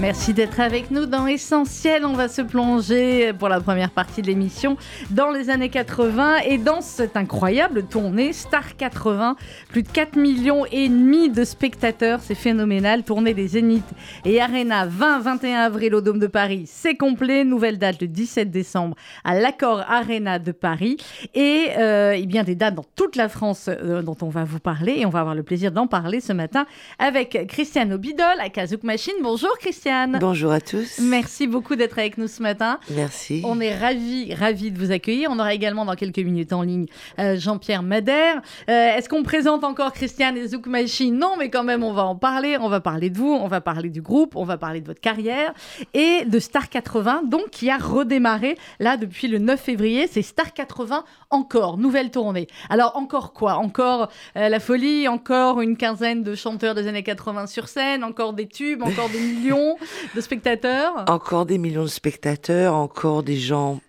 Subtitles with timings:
[0.00, 2.06] Merci d'être avec nous dans Essentiel.
[2.06, 4.78] On va se plonger pour la première partie de l'émission
[5.10, 9.36] dans les années 80 et dans cette incroyable tournée Star 80.
[9.68, 13.02] Plus de 4 millions et demi de spectateurs, c'est phénoménal.
[13.02, 13.84] Tournée des Zénith
[14.24, 17.44] et Arena 20-21 avril au Dôme de Paris, c'est complet.
[17.44, 20.96] Nouvelle date le 17 décembre à l'Accord Arena de Paris
[21.34, 24.60] et, euh, et bien des dates dans toute la France euh, dont on va vous
[24.60, 26.64] parler et on va avoir le plaisir d'en parler ce matin
[26.98, 29.12] avec Christiane Obidol à Kazouk Machine.
[29.20, 29.58] Bonjour
[29.90, 30.18] Christiane.
[30.20, 31.00] Bonjour à tous.
[31.02, 32.78] Merci beaucoup d'être avec nous ce matin.
[32.90, 33.42] Merci.
[33.44, 35.30] On est ravis, ravis de vous accueillir.
[35.32, 36.86] On aura également dans quelques minutes en ligne
[37.18, 38.36] euh, Jean-Pierre Madère.
[38.68, 42.04] Euh, Est-ce qu'on présente encore Christiane et Zouk Machine Non, mais quand même, on va
[42.04, 42.56] en parler.
[42.60, 45.00] On va parler de vous, on va parler du groupe, on va parler de votre
[45.00, 45.52] carrière
[45.92, 50.06] et de Star 80, donc qui a redémarré là depuis le 9 février.
[50.06, 52.48] C'est Star 80 encore, nouvelle tournée.
[52.68, 53.54] Alors encore quoi?
[53.54, 58.32] Encore euh, la folie, encore une quinzaine de chanteurs des années 80 sur scène, encore
[58.32, 59.76] des tubes, encore des millions
[60.14, 61.04] de spectateurs?
[61.08, 63.80] Encore des millions de spectateurs, encore des gens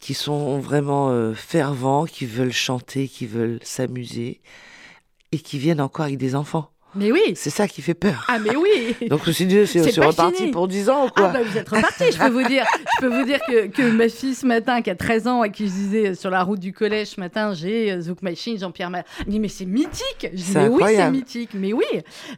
[0.00, 4.40] qui sont vraiment euh, fervents, qui veulent chanter, qui veulent s'amuser
[5.32, 6.73] et qui viennent encore avec des enfants.
[6.96, 7.32] Mais oui.
[7.34, 8.24] C'est ça qui fait peur.
[8.28, 8.94] Ah mais oui.
[9.08, 11.26] Donc je me suis dit, c'est reparti pour 10 ans ou quoi.
[11.30, 12.64] Ah bah vous êtes reparti, je peux vous dire.
[12.96, 15.50] Je peux vous dire que, que ma fille ce matin, qui a 13 ans, et
[15.50, 18.58] qui je disais euh, sur la route du collège ce matin, j'ai euh, Zouk Machine,
[18.58, 19.02] Jean-Pierre Ma...
[19.20, 20.02] Elle dit mais c'est mythique.
[20.22, 21.84] Je dis mais oui c'est mythique, mais oui.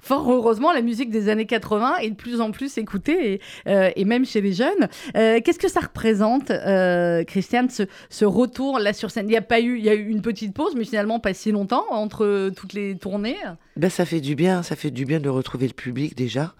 [0.03, 3.91] Fort heureusement la musique des années 80 est de plus en plus écoutée, et, euh,
[3.97, 4.89] et même chez les jeunes.
[5.17, 9.27] Euh, Qu'est-ce que ça représente, euh, Christiane, ce, ce retour là sur scène?
[9.27, 11.35] Il n'y a pas eu, il y a eu une petite pause, mais finalement pas
[11.35, 13.37] si longtemps entre toutes les tournées?
[13.77, 16.55] ben, Ça fait du bien, ça fait du bien de retrouver le public déjà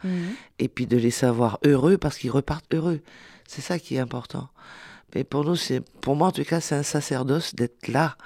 [0.59, 3.01] et puis de les savoir heureux parce qu'ils repartent heureux.
[3.49, 4.49] C'est ça qui est important.
[5.15, 8.17] Mais pour nous, c'est, pour moi en tout cas, c'est un sacerdoce d'être là.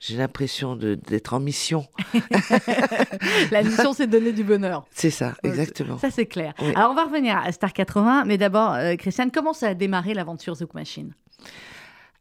[0.00, 1.86] J'ai l'impression de- d'être en mission.
[3.50, 4.84] La mission c'est de donner du bonheur.
[4.90, 5.98] C'est ça, exactement.
[5.98, 6.54] Ça, c'est clair.
[6.60, 6.72] Oui.
[6.74, 10.14] Alors, on va revenir à Star 80, mais d'abord, euh, Christiane, comment ça a démarré
[10.14, 11.12] l'aventure Zouk Machine?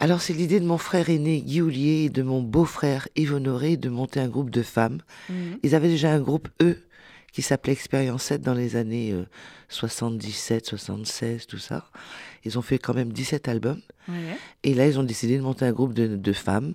[0.02, 3.78] Alors, c'est l'idée de mon frère aîné Guy Houllier et de mon beau-frère Yves Honoré
[3.78, 5.02] de monter un groupe de femmes.
[5.62, 6.82] Ils avaient déjà un groupe, eux,
[7.32, 9.26] qui s'appelait Expérience 7 dans les années euh,
[9.70, 11.88] 77, 76, tout ça.
[12.44, 13.80] Ils ont fait quand même 17 albums.
[14.64, 16.74] Et là, ils ont décidé de monter un groupe de, de femmes.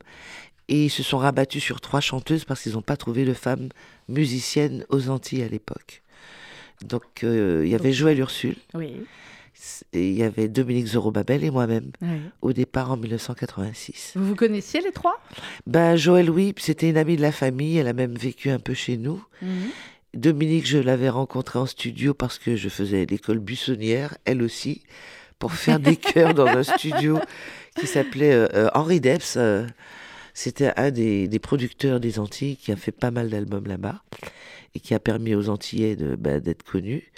[0.69, 3.71] Et ils se sont rabattus sur trois chanteuses parce qu'ils n'ont pas trouvé de femmes
[4.09, 6.03] musiciennes aux Antilles à l'époque.
[6.85, 8.93] Donc, euh, il y avait Joël Ursule, Oui.
[9.93, 12.21] Il y avait Dominique Zorobabel et moi-même, oui.
[12.43, 14.13] au départ en 1986.
[14.17, 15.21] Vous vous connaissiez les trois?
[15.67, 18.75] Ben, Joël, oui, c'était une amie de la famille, elle a même vécu un peu
[18.75, 19.23] chez nous.
[20.15, 24.83] Dominique, je l'avais rencontrée en studio parce que je faisais l'école buissonnière, elle aussi,
[25.39, 27.19] pour faire des chœurs dans un studio
[27.79, 29.37] qui s'appelait euh, euh, Henri Debs.
[29.37, 29.67] euh,
[30.33, 34.03] C'était un des, des producteurs des Antilles qui a fait pas mal d'albums là-bas
[34.75, 37.13] et qui a permis aux Antillais de, ben, d'être connus.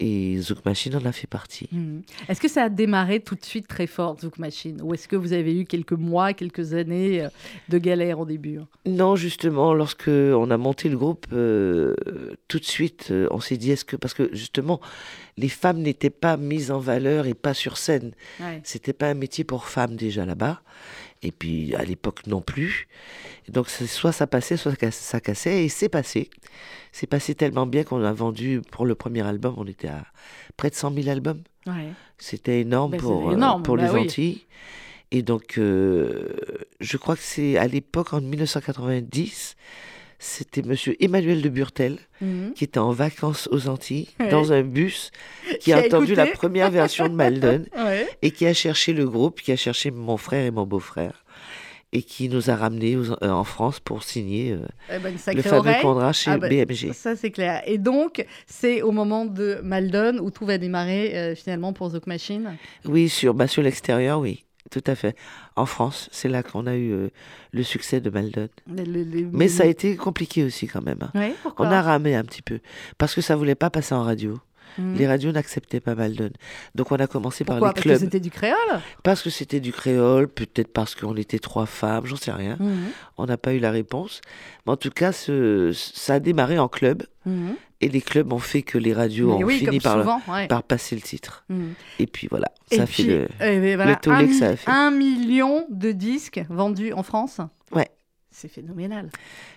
[0.00, 1.68] Et Zouk Machine en a fait partie.
[1.70, 2.02] Mhm.
[2.28, 4.80] Est-ce que ça a démarré tout de suite très fort, Zouk Machine?
[4.82, 7.28] Ou est-ce que vous avez eu quelques mois, quelques années euh,
[7.68, 11.94] de galère au début Non, justement, lorsque on a monté le groupe, euh,
[12.48, 14.80] tout de suite, euh, on s'est dit est-ce que parce que justement,
[15.36, 18.12] les femmes n'étaient pas mises en valeur et pas sur scène.
[18.40, 18.60] Ouais.
[18.64, 20.62] C'était pas un métier pour femmes déjà là-bas,
[21.24, 22.86] et puis à l'époque non plus.
[23.48, 26.30] Et donc soit ça passait, soit ça cass- ça cassait, et c'est passé.
[26.92, 30.04] C'est passé tellement bien qu'on a vendu pour le premier album, on était à
[30.56, 31.42] près de 100 000 albums.
[31.66, 31.88] Ouais.
[32.18, 34.00] C'était énorme c'est pour, euh, énorme, pour bah les oui.
[34.02, 34.46] Antilles.
[35.10, 36.28] Et donc, euh,
[36.80, 39.56] je crois que c'est à l'époque, en 1990,
[40.24, 42.52] c'était monsieur Emmanuel de Burtel Mhm.
[42.54, 44.28] qui était en vacances aux Antilles, Ouais.
[44.30, 45.10] dans un bus,
[45.60, 48.08] qui, a, entendu la première version de Maldon Ouais.
[48.22, 51.24] et qui a cherché le groupe, qui a cherché mon frère et mon beau-frère
[51.92, 55.42] et qui nous a ramenés aux- euh, en France pour signer euh, Eh ben, le
[55.42, 55.80] fameux oreille.
[55.82, 56.92] contrat chez Ah ben, BMG.
[56.92, 57.62] Ça, c'est clair.
[57.66, 62.06] Et donc, c'est au moment de Maldon où tout va démarrer euh, finalement pour Zouk
[62.08, 62.56] Machine?
[62.84, 65.16] Oui, sur, bah, sur l'extérieur, oui, tout à fait.
[65.56, 67.08] En France, c'est là qu'on a eu euh,
[67.52, 68.48] le succès de Maldon.
[68.66, 70.98] Les- les- les- Mais ça a été compliqué aussi quand même.
[71.14, 71.30] hein.
[71.58, 72.60] On a ramé un petit peu
[72.98, 74.38] parce que ça voulait pas passer en radio.
[74.76, 74.96] Mhm.
[74.96, 76.30] Les radios n'acceptaient pas Maldon.
[76.74, 77.68] Donc on a commencé Pourquoi?
[77.68, 78.00] par Parce les que clubs.
[78.10, 78.80] c'était du créole?
[79.04, 82.56] Parce que c'était du créole, peut-être parce qu'on était trois femmes, j'en sais rien.
[82.58, 82.86] Mhm.
[83.16, 84.20] On n'a pas eu la réponse.
[84.66, 87.04] Mais en tout cas, ce- ça a démarré en club.
[87.24, 87.54] Mhm.
[87.80, 90.20] Et les clubs ont fait que les radios Mais ont oui, fini par, souvent.
[90.28, 90.46] ouais.
[90.46, 91.44] par passer le titre.
[91.48, 91.74] Mhm.
[91.98, 93.28] Et puis voilà, Et ça puis, fait le...
[93.40, 94.70] eh ben voilà, tollé un, que ça a fait.
[94.70, 97.40] un million de disques vendus en France.
[97.72, 97.88] Ouais.
[98.30, 99.10] C'est phénoménal.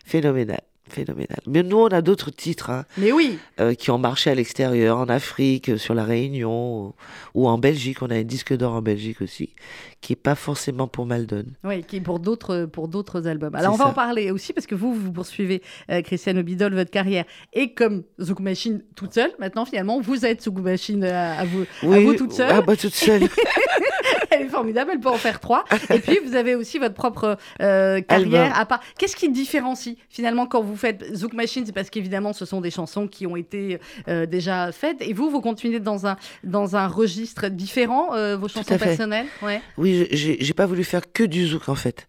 [0.06, 0.62] phénoménal.
[0.89, 1.39] Phénoménal.
[1.48, 4.98] Mais nous, on a d'autres titres hein, Mais oui, euh, qui ont marché à l'extérieur,
[4.98, 6.94] en Afrique, euh, sur la Réunion, ou,
[7.34, 8.01] ou en Belgique.
[8.01, 9.54] On a un disque d'or en Belgique aussi,
[10.01, 11.45] qui est pas forcément pour Maldon.
[11.63, 13.56] oui, qui est pour d'autres pour d'autres albums.
[13.56, 13.89] Alors on va ça.
[13.92, 15.62] en parler aussi parce que vous vous poursuivez
[15.92, 19.31] euh, Christiane Obidol votre carrière et comme Zouk Machine toute seule.
[19.40, 22.50] Maintenant finalement vous êtes Zouk Machine à, à vous à vous toute seule.
[22.51, 23.24] Ah bah toute seule.
[24.30, 25.65] Elle est formidable, elle peut en faire trois.
[25.89, 28.62] Et puis vous avez aussi votre propre euh, carrière Album.
[28.62, 28.80] à part.
[28.98, 31.65] Qu'est-ce qui différencie finalement quand vous faites Zouk Machine?
[31.65, 35.30] C'est parce qu'évidemment ce sont des chansons qui ont été euh, déjà faites et vous
[35.30, 39.27] vous continuez dans un dans un registre différent euh, vos chansons personnelles?
[39.42, 39.62] Ouais.
[39.77, 42.07] Oui, j'ai pas voulu faire que du zouk en fait.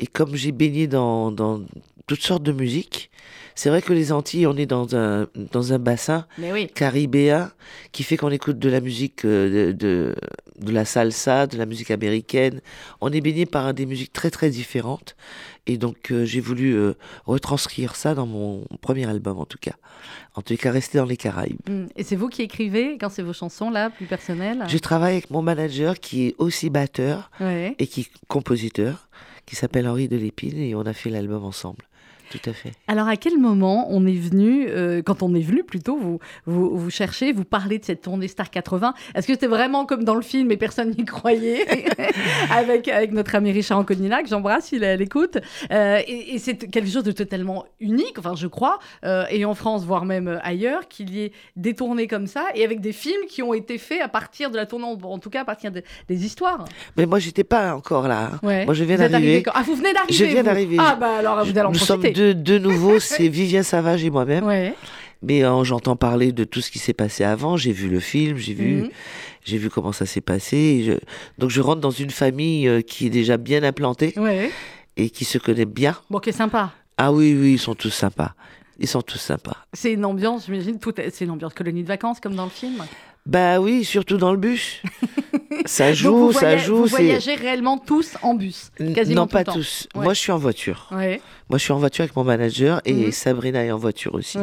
[0.00, 1.60] Et comme j'ai baigné dans, dans
[2.08, 3.10] toutes sortes de musiques,
[3.54, 6.68] c'est vrai que les Antilles, on est dans un, dans un bassin oui.
[6.68, 7.50] caribéen
[7.90, 10.14] qui fait qu'on écoute de la musique euh, de, de,
[10.60, 12.60] de la salsa, de la musique américaine.
[13.00, 15.16] On est baigné par des musiques très très différentes.
[15.66, 16.94] Et donc euh, j'ai voulu euh,
[17.26, 19.74] retranscrire ça dans mon premier album en tout cas.
[20.34, 21.58] En tout cas, rester dans les Caraïbes.
[21.68, 21.86] Mm.
[21.96, 24.64] Et c'est vous qui écrivez quand c'est vos chansons là, plus personnelles?
[24.68, 27.74] Je travaille avec mon manager qui est aussi batteur Ouais.
[27.80, 29.08] et qui est compositeur,
[29.46, 31.84] qui s'appelle Henri Delépine, et on a fait l'album ensemble.
[32.30, 32.72] Tout à fait.
[32.88, 36.76] Alors à quel moment on est venu, euh, quand on est venu plutôt, vous, vous,
[36.76, 40.14] vous cherchez, vous parlez de cette tournée Star 80 Est-ce que c'était vraiment comme dans
[40.14, 41.64] le film et personne n'y croyait?
[42.50, 45.38] Avec, avec notre ami Richard Anconina, que j'embrasse, il est à l'écoute.
[45.70, 49.54] Euh, et et c'est quelque chose de totalement unique, enfin je crois, euh, et en
[49.54, 53.26] France, voire même ailleurs, qu'il y ait des tournées comme ça et avec des films
[53.28, 55.82] qui ont été faits à partir de la tournée, en tout cas à partir de-
[56.08, 56.64] des histoires.
[56.96, 58.30] Mais moi, j'étais pas encore là.
[58.34, 58.40] hein.
[58.42, 58.64] Ouais.
[58.64, 59.42] Moi, je viens d'arriver.
[59.54, 60.76] Ah, vous venez d'arriver Je viens d'arriver.
[60.78, 62.12] Ah bah alors vous allez en profiter.
[62.20, 64.44] Deux nouveaux, c'est Vivien Savage et moi-même.
[64.44, 64.74] Ouais.
[65.22, 67.56] Mais euh, j'entends parler de tout ce qui s'est passé avant.
[67.56, 68.90] J'ai vu le film, j'ai vu, Mhm.
[69.44, 70.56] j'ai vu comment ça s'est passé.
[70.56, 70.98] et je-
[71.38, 74.50] Donc je rentre dans une famille euh, qui est déjà bien implantée Ouais.
[74.96, 75.96] et qui se connaît bien.
[76.08, 76.72] Bon, qui est sympa.
[76.96, 78.34] Ah oui, oui, ils sont tous sympas.
[78.78, 79.56] Ils sont tous sympas.
[79.72, 82.84] C'est une ambiance, j'imagine, tout c'est une ambiance colonie de vacances comme dans le film.
[83.26, 84.80] Bah oui, surtout dans le bus.
[85.66, 86.76] ça Donc, joue, vous ça joue.
[86.76, 89.52] Vous voyagez réellement tous en bus, quasiment non, tout pas le temps.
[89.54, 89.88] tous.
[89.96, 90.04] Ouais.
[90.04, 90.88] Moi, je suis en voiture.
[90.92, 93.12] Ouais, Moi, je suis en voiture avec mon manager et Mhm.
[93.12, 94.38] Sabrina est en voiture aussi.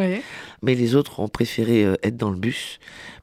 [0.62, 2.80] Mais les autres ont préféré euh, être dans le bus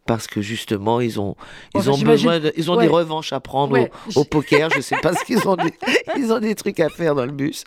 [0.07, 1.37] parce que justement, ils ont,
[1.75, 2.85] ils Enfin, ont besoin, de- ils ont ouais.
[2.85, 3.91] des revanches à prendre Ouais.
[4.17, 4.69] au, au poker.
[4.75, 5.73] Je sais pas ce qu'ils ont, des,
[6.17, 7.65] ils ont des trucs à faire dans le bus.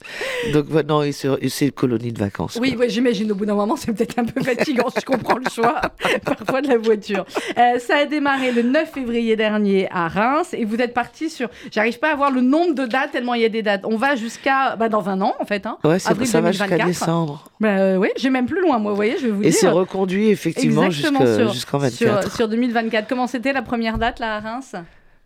[0.53, 0.65] Donc
[1.05, 1.11] et
[1.49, 2.57] c'est une colonie de vacances.
[2.61, 5.49] Oui, ouais, j'imagine au bout d'un moment, c'est peut-être un peu fatigant, je comprends le
[5.49, 5.81] choix
[6.25, 7.25] parfois de la voiture.
[7.57, 11.49] Euh, ça a démarré le 9 février dernier à Reims et vous êtes parti sur,
[11.71, 13.81] j'arrive pas à voir le nombre de dates tellement il y a des dates.
[13.85, 16.85] On va jusqu'à bah, dans un an en fait, hein, avril ça va jusqu'à 2024.
[16.87, 17.43] décembre.
[17.59, 19.69] Bah, euh, oui, j'ai même plus loin, moi, vous voyez, je vais vous Et c'est
[19.69, 21.93] reconduit effectivement jusqu'en Sur, 24.
[21.93, 23.07] sur 2024.
[23.07, 24.75] Comment c'était la première date là à Reims?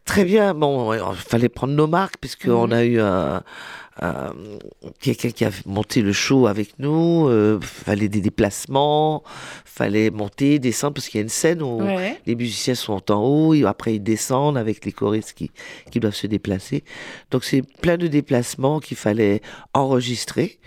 [0.06, 0.54] Très bien.
[0.54, 2.74] Bon, il fallait prendre nos marques puisqu'on Mhm.
[2.74, 3.44] a eu un,
[4.02, 4.34] un-
[5.00, 7.28] quelqu'un qui a monté le show avec nous.
[7.28, 9.24] Euh, fallait des déplacements,
[9.66, 12.20] fallait monter, descendre parce qu'il y a une scène où Ouais.
[12.26, 15.52] les musiciens sont en haut et après ils descendent avec les choristes qui,
[15.92, 16.84] qui doivent se déplacer.
[17.30, 19.42] Donc c'est plein de déplacements qu'il fallait
[19.76, 20.60] enregistrer.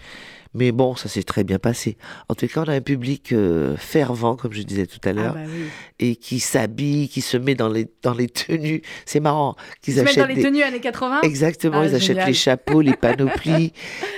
[0.54, 1.96] Mais bon, ça s'est très bien passé.
[2.28, 5.12] En tout cas, on a un public euh, fervent, comme je disais tout à Ah
[5.12, 5.64] l'heure, bah oui.
[5.98, 8.82] et qui s'habille, qui se met dans les, dans les tenues.
[9.06, 9.56] C'est marrant.
[9.56, 10.48] Ils Qu'ils se mettent dans achètent les des...
[10.48, 13.72] tenues années 80 Exactement, Ah, ils achètent les chapeaux, les panoplies.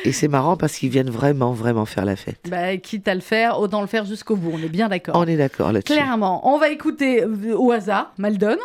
[0.05, 2.39] et c'est marrant parce qu'ils viennent vraiment, vraiment faire la fête.
[2.49, 4.51] bah, Quitte à le faire, autant le faire jusqu'au bout.
[4.55, 5.15] On est bien d'accord.
[5.17, 5.93] On est d'accord là-dessus.
[5.95, 8.57] Clairement, on va écouter euh, au hasard Maldon.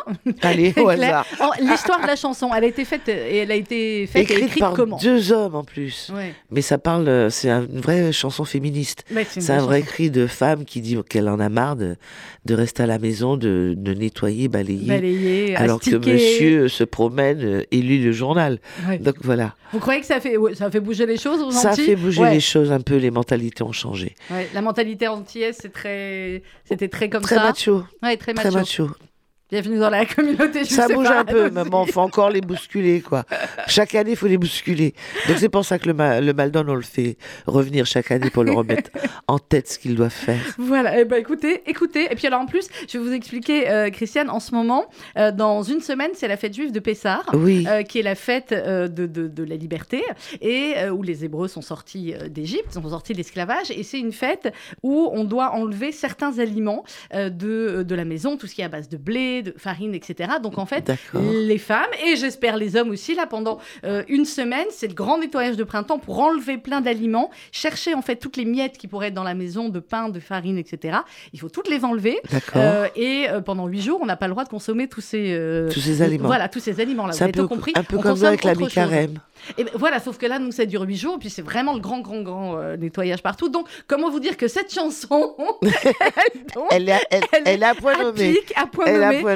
[0.42, 1.24] Allez, C'est au hasard.
[1.60, 4.58] L'histoire de la chanson, elle a été faite et elle a été faite et Écrite
[4.58, 6.10] par comment deux hommes en plus.
[6.14, 6.34] Ouais.
[6.50, 7.30] Mais ça parle, euh,
[7.72, 9.04] une vraie chanson féministe.
[9.28, 9.92] C'est un vrai chanson.
[9.92, 11.96] cri de femme qui dit qu'elle en a marre de,
[12.46, 14.86] de rester à la maison, de, de nettoyer, balayer.
[14.88, 18.58] Balayer, alors que monsieur se promène euh, et lit le journal.
[18.88, 18.98] Ouais.
[18.98, 19.54] Donc voilà.
[19.72, 22.34] Vous croyez que ça fait, ça fait bouger les choses aux Ça fait bouger Ouais.
[22.34, 24.14] les choses un peu, les mentalités ont changé.
[24.30, 27.42] Ouais, La mentalité antillaise, c'est très, c'était très comme Très ça.
[27.44, 28.88] macho, très très macho.
[29.50, 30.60] Bienvenue dans la communauté.
[30.64, 31.70] je Ça sais bouge pas, un peu, aussi.
[31.70, 33.24] bon, faut encore les bousculer, quoi.
[33.66, 34.94] Chaque année, il faut les bousculer.
[35.26, 37.16] Donc c'est pour ça que le, ma- le Maldon, on le fait
[37.46, 38.90] revenir chaque année pour le remettre
[39.26, 40.38] en tête ce qu'il doit faire.
[40.56, 42.04] Voilà, eh ben écoutez, écoutez.
[42.12, 45.32] Et puis alors en plus, je vais vous expliquer, euh, Christiane, en ce moment, euh,
[45.32, 47.22] dans une semaine, c'est la fête juive de Pessah.
[47.32, 50.04] Oui, euh, qui est la fête de, de, de la liberté
[50.40, 53.70] et où les Hébreux sont sortis d'Égypte, sont sortis de l'esclavage.
[53.72, 54.52] Et c'est une fête
[54.84, 58.68] où on doit enlever certains aliments de, de la maison, tout ce qui est à
[58.68, 60.32] base de blé, de farine, etc.
[60.42, 64.66] Donc en fait, les femmes et j'espère les hommes aussi là pendant euh, une semaine
[64.70, 68.44] c'est le grand nettoyage de printemps pour enlever plein d'aliments chercher en fait toutes les
[68.44, 70.98] miettes qui pourraient être dans la maison de pain de farine etc
[71.32, 72.18] il faut toutes les enlever.
[72.56, 75.68] Euh, et euh, pendant huit jours on n'a pas le droit de consommer tous ces
[75.72, 76.26] Tous ces aliments.
[76.26, 77.72] voilà tous ces aliments là vous avez tout compris?
[77.74, 79.18] un peu On comme ça avec la mi-carême.
[79.58, 81.80] Et ben, voilà, sauf que là, nous, ça dure 8 jours, puis c'est vraiment le
[81.80, 83.48] grand, grand, grand euh, nettoyage partout.
[83.48, 85.34] Donc, comment vous dire que cette chanson,
[86.70, 88.38] elle, est, elle, elle, a point nommé.
[88.56, 88.86] À point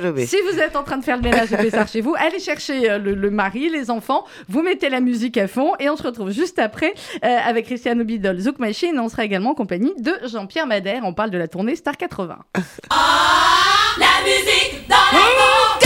[0.00, 0.26] nommé.
[0.26, 2.90] Si vous êtes en train de faire le ménage de Pessard chez vous, allez chercher
[2.90, 6.30] euh, le, mari, les enfants, vous mettez la musique à fond, et on se retrouve
[6.30, 6.94] juste après
[7.25, 8.99] euh, avec Christiane Obidol, Zouk Machine.
[8.99, 11.02] On sera également en compagnie de Jean-Pierre Madère.
[11.04, 12.38] On parle de la tournée Star 80.
[12.90, 12.94] Ah,
[13.99, 15.84] la musique dans les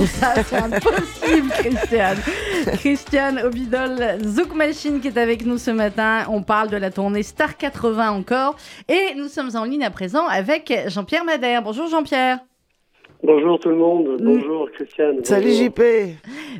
[0.48, 2.18] c'est impossible, Christiane.
[2.74, 6.24] Christiane Obidol, Zouk Machine qui est avec nous ce matin.
[6.28, 8.56] On parle de la tournée Star 80 encore.
[8.88, 11.62] Et nous sommes en ligne à présent avec Jean-Pierre Madère.
[11.62, 12.49] Bonjour Jean-Pierre.
[13.22, 15.22] Bonjour tout le monde, bonjour Christiane.
[15.24, 15.82] Salut JP.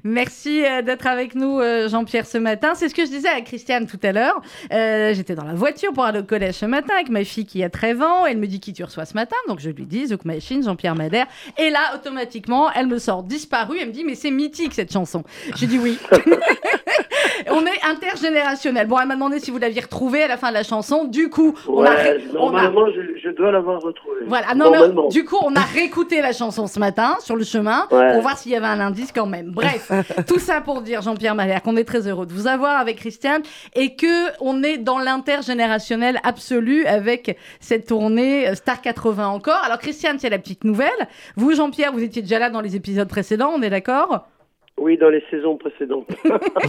[0.04, 2.74] Merci euh, d'être avec nous euh, Jean-Pierre ce matin.
[2.74, 4.38] C'est ce que je disais à Christiane tout à l'heure.
[4.70, 7.64] Euh, j'étais dans la voiture pour aller au collège ce matin avec ma fille qui
[7.64, 8.26] a 13 ans.
[8.26, 9.36] Elle me dit qui tu reçois ce matin.
[9.48, 11.26] Donc je lui dis Zouk Machine, Jean-Pierre Madère.
[11.56, 13.78] Et là, automatiquement, elle me sort disparu.
[13.80, 15.24] Elle me dit mais c'est mythique cette chanson.
[15.56, 15.98] J'ai dit oui.
[17.50, 18.86] on est intergénérationnel.
[18.86, 21.04] Bon, elle m'a demandé si vous l'aviez retrouvé à la fin de la chanson.
[21.04, 22.86] Du coup, on a, normalement,
[23.22, 24.20] je, dois l'avoir retrouvée.
[24.26, 27.86] Voilà, non, mais, du coup, on a réécouté la chanson ce matin sur le chemin
[27.88, 29.50] pour voir s'il y avait un indice quand même.
[29.50, 29.90] Bref,
[30.26, 33.42] tout ça pour dire, Jean-Pierre Malher, qu'on est très heureux de vous avoir avec Christiane
[33.74, 39.60] et que on est dans l'intergénérationnel absolu avec cette tournée euh, Star 80 encore.
[39.64, 40.88] Alors Christiane, c'est la petite nouvelle.
[41.36, 44.26] Vous, Jean-Pierre, vous étiez déjà là dans les épisodes précédents, on est d'accord?
[44.80, 46.08] Oui, dans les saisons précédentes.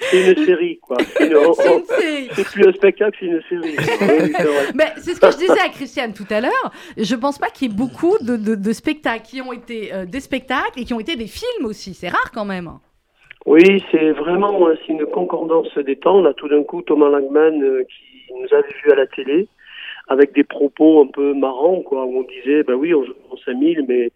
[0.00, 0.96] c'est une série, quoi.
[1.18, 3.76] C'est plus un spectacle, c'est une série.
[4.74, 6.72] Mais c'est ce que je disais à Christiane tout à l'heure.
[6.96, 10.80] Je pense pas qu'il y ait beaucoup de, spectacles qui ont été euh, des spectacles
[10.80, 11.92] et qui ont été des films aussi.
[11.92, 12.70] C'est rare quand même.
[13.44, 16.22] Oui, c'est vraiment c'est une concordance des temps.
[16.22, 19.46] Là, tout d'un coup, Thomas Langman, euh, qui nous avait vu à la télé,
[20.08, 23.36] avec des propos un peu marrants, quoi, où on disait, bah oui, on joue en
[23.36, 24.10] 5000, mais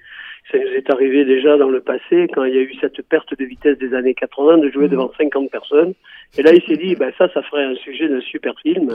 [0.51, 3.39] Ça nous est arrivé déjà dans le passé, quand il y a eu cette perte
[3.39, 5.95] de vitesse des années 80, de jouer devant 50 personnes.
[6.39, 8.91] Et là, il s'est dit, ben, ça, ça ferait un sujet d'un super film,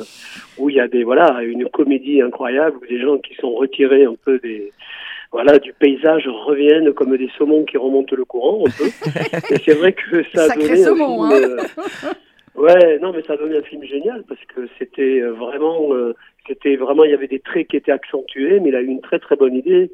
[0.57, 4.05] où il y a des, voilà, une comédie incroyable, où des gens qui sont retirés
[4.05, 4.71] un peu des,
[5.31, 8.85] voilà, du paysage reviennent comme des saumons qui remontent le courant, un peu.
[9.53, 11.57] Et c'est vrai que ça a donné un film, euh,
[12.55, 16.15] Ouais, non, mais ça a donné un film génial parce que c'était euh, vraiment, euh,
[16.47, 19.01] c'était vraiment, il y avait des traits qui étaient accentués, mais il a eu une
[19.01, 19.91] très très bonne idée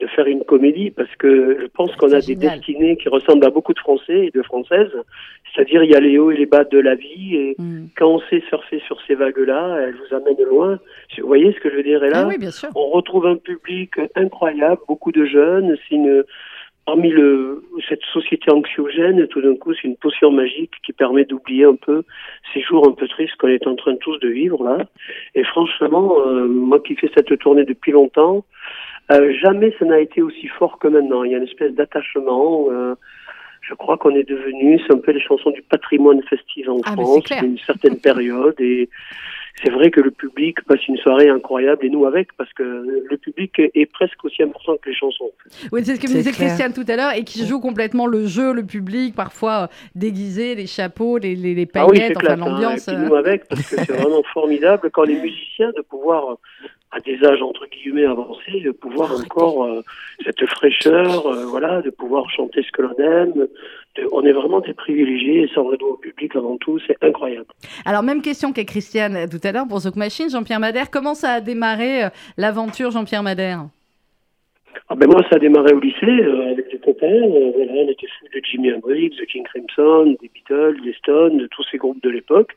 [0.00, 2.56] de faire une comédie parce que je pense qu'on a des génial.
[2.58, 4.92] destinées qui ressemblent à beaucoup de Français et de Françaises.
[5.54, 7.86] C'est-à-dire, il y a les hauts et les bas de la vie et Mm.
[7.96, 10.78] quand on sait surfer sur ces vagues-là, elles vous amènent loin.
[11.18, 12.68] Vous voyez ce que je veux dire Et là, Ah oui, bien sûr.
[12.74, 15.76] on retrouve un public incroyable, beaucoup de jeunes.
[15.88, 16.24] C'est une
[16.84, 21.64] parmi le cette société anxiogène, tout d'un coup, c'est une potion magique qui permet d'oublier
[21.64, 22.04] un peu
[22.54, 24.84] ces jours un peu tristes qu'on est en train tous de vivre là.
[25.34, 28.44] Et franchement, euh, moi qui fais cette tournée depuis longtemps,
[29.10, 31.24] euh, jamais ça n'a été aussi fort que maintenant.
[31.24, 32.66] Il y a une espèce d'attachement.
[32.70, 32.94] euh,
[33.62, 36.92] je crois qu'on est devenu, c'est un peu les chansons du patrimoine festif en Ah,
[36.92, 38.54] France, d'une certaine période.
[38.60, 38.88] Et
[39.62, 43.16] c'est vrai que le public passe une soirée incroyable et nous avec, parce que le
[43.16, 45.30] public est, presque aussi important que les chansons.
[45.72, 46.32] Oui, c'est ce que me disait.
[46.32, 50.54] Christiane tout à l'heure et qui joue complètement le jeu, le public, parfois euh, déguisé,
[50.54, 52.36] les chapeaux, les, les, les Ah oui, paillettes, enfin hein.
[52.36, 52.88] l'ambiance.
[52.88, 56.34] Euh, nous avec, parce que c'est vraiment formidable quand les musiciens de pouvoir, euh,
[56.96, 59.82] à des âges entre guillemets avancés, de pouvoir encore euh,
[60.24, 63.46] cette fraîcheur, euh, voilà, de pouvoir chanter ce que l'on aime.
[64.12, 66.96] On est vraiment des privilégiés et ça on le doit au public avant tout, c'est
[67.02, 67.46] incroyable.
[67.84, 70.90] Alors, même question qu'à Christiane tout à l'heure pour Zouk Machine, Jean-Pierre Madère.
[70.90, 73.66] Comment ça a démarré euh, l'aventure Jean-Pierre Madère?
[74.88, 77.06] Ah ben moi, ça a démarré au lycée euh, avec des copains.
[77.06, 81.38] euh, voilà, on était fous de Jimi Hendrix, de King Crimson, des Beatles, des Stones,
[81.38, 82.52] de tous ces groupes de l'époque.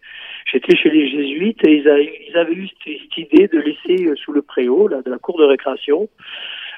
[0.51, 4.08] J'étais chez les Jésuites et ils, a- ils avaient eu cette, cette idée de laisser
[4.10, 6.10] euh, sous le préau, là, de la cour de récréation,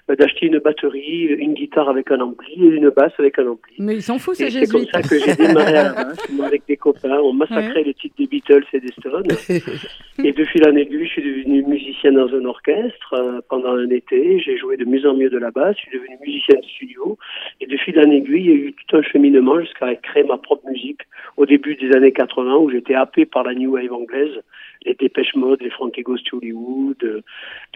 [0.09, 3.75] d'acheter une batterie, une guitare avec un ampli et une basse avec un ampli.
[3.79, 4.91] Mais ils sont fous, Et ces c'est comme jésuites.
[4.91, 5.93] ça que j'ai démarré à
[6.39, 7.19] la avec des copains.
[7.19, 9.23] On massacrait les titres des Beatles et des Stones.
[10.23, 13.89] et de fil en aiguille, je suis devenu musicien dans un orchestre euh, pendant un
[13.89, 14.39] été.
[14.39, 15.75] J'ai joué de mieux en mieux de la basse.
[15.77, 17.17] Je suis devenu musicien de studio.
[17.59, 20.37] Et de fil en aiguille, il y a eu tout un cheminement jusqu'à créer ma
[20.37, 21.01] propre musique
[21.37, 24.41] au début des années 80 où j'étais happé par la new wave anglaise,
[24.85, 27.21] les Dépêche Mode, les Frankie Goes to Hollywood, euh,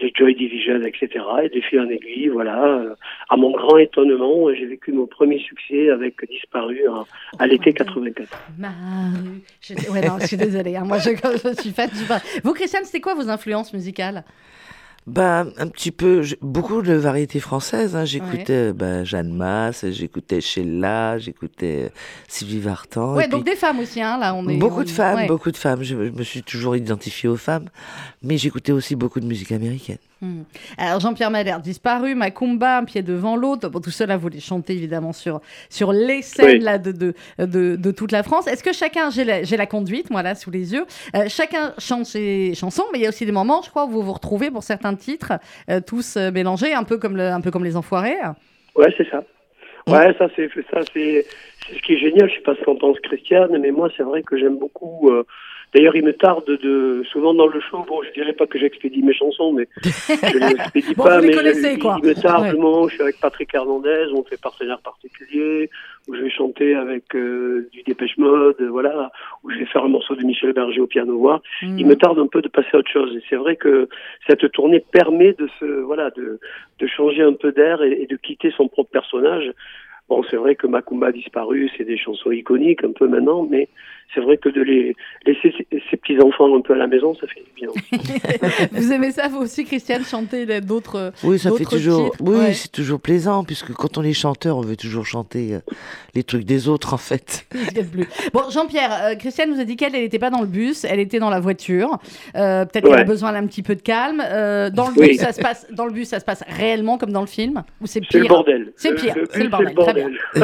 [0.00, 1.24] les Joy Division, etc.
[1.44, 2.94] Et de fil en aiguille, voilà, euh,
[3.28, 7.04] à mon grand étonnement, j'ai vécu mon premier succès avec Disparu à,
[7.42, 8.28] à l'été 84.
[8.58, 9.40] Ma rue.
[9.60, 9.74] Je...
[9.92, 10.76] Ouais, non, je suis désolée.
[10.76, 10.84] hein.
[10.84, 11.88] Moi, je, je suis fan.
[11.90, 12.20] fan.
[12.42, 14.24] Vous, Christiane, c'était quoi vos influences musicales?
[15.06, 17.94] Ben, un petit peu, beaucoup de variétés françaises.
[17.94, 18.04] Hein.
[18.04, 21.88] J'écoutais ben, Jeanne Masse, j'écoutais Sheila, j'écoutais euh,
[22.26, 23.14] Sylvie Vartan.
[23.14, 24.56] Ouais, puis donc des femmes aussi, hein, là, on est.
[24.56, 25.26] beaucoup on- de femmes, ouais.
[25.28, 25.84] beaucoup de femmes.
[25.84, 27.68] Je, je me suis toujours identifiée aux femmes,
[28.22, 29.98] mais j'écoutais aussi beaucoup de musique américaine.
[30.22, 30.44] Hmm.
[30.78, 33.68] Alors Jean-Pierre Madère, disparu, Macumba, un pied devant l'autre.
[33.68, 36.58] Bon, tout cela, vous les chantez évidemment sur, sur les scènes Oui.
[36.60, 38.46] là, de, de, de, de toute la France.
[38.46, 42.06] Est-ce que chacun, j'ai la, la conduite, moi là, sous les yeux, euh, chacun chante
[42.06, 44.50] ses chansons, mais il y a aussi des moments, je crois, où vous vous retrouvez
[44.50, 45.34] pour certains titres,
[45.68, 48.16] euh, tous euh, mélangés, un peu, comme le, un peu comme les enfoirés.
[48.74, 49.22] Ouais, c'est ça.
[49.88, 51.24] Ouais, ça c'est ça c'est
[51.68, 52.28] c'est ce qui est génial.
[52.28, 55.10] Je sais pas ce qu'en pense Christiane, mais moi c'est vrai que j'aime beaucoup.
[55.10, 55.24] euh,
[55.74, 57.84] D'ailleurs, il me tarde de souvent dans le show.
[57.86, 61.20] Bon, je dirais pas que j'expédie mes chansons, mais je ne l'expédie Bon, pas.
[61.20, 61.98] mais il, quoi.
[62.02, 62.52] il me tarde Ouais.
[62.52, 65.68] le moment où je suis avec Patrick Hernandez, on fait partenaire particulier,
[66.08, 69.10] où je vais chanter avec euh, du Dépêche Mode, voilà,
[69.42, 71.42] où je vais faire un morceau de Michel Berger au piano voix.
[71.62, 71.78] Hmm.
[71.78, 73.14] Il me tarde un peu de passer à autre chose.
[73.16, 73.88] Et c'est vrai que
[74.26, 76.38] cette tournée permet de se, voilà, de,
[76.78, 79.50] de changer un peu d'air et, et de quitter son propre personnage.
[80.08, 83.68] Bon, c'est vrai que Macumba a disparu, c'est des chansons iconiques un peu maintenant, mais
[84.14, 84.94] c'est vrai que de les
[85.26, 87.68] laisser ses, ses petits enfants un peu à la maison, ça fait du bien.
[88.72, 91.12] vous aimez ça, vous aussi, Christiane, chanter d'autres.
[91.24, 92.12] Oui, ça fait toujours.
[92.12, 92.52] titres, oui, ouais.
[92.54, 95.58] c'est toujours plaisant puisque quand on est chanteur, on veut toujours chanter euh,
[96.14, 97.46] les trucs des autres en fait.
[98.32, 101.18] Bon, Jean-Pierre, euh, Christiane nous a dit qu'elle n'était pas dans le bus, elle était
[101.18, 101.98] dans la voiture.
[102.34, 104.22] Euh, Peut-être qu'elle a besoin d'un petit peu de calme.
[104.24, 105.08] Euh, dans, le Oui.
[105.10, 107.62] bus, ça se passe, dans le bus, ça se passe réellement comme dans le film?
[107.80, 108.28] Ou c'est C'est le pire?
[108.34, 108.72] bordel.
[108.76, 110.42] C'est pire, Le c'est le bordel, très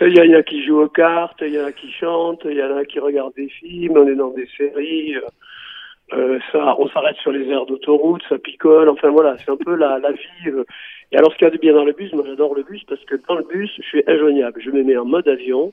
[0.00, 2.56] Il y, en a qui jouent aux cartes, il y en a qui chantent, il
[2.56, 5.16] y en a qui regardent des films, on est dans des séries.
[5.16, 5.22] euh,
[6.14, 8.88] euh, ça, on s'arrête sur les aires d'autoroute, ça picole.
[8.88, 10.46] Enfin voilà, c'est un peu la, la vie.
[10.48, 10.64] euh.
[11.10, 12.82] Et alors, ce qu'il y a de bien dans le bus, moi j'adore le bus
[12.84, 14.60] parce que dans le bus, je suis injoignable.
[14.62, 15.72] Je me mets en mode avion.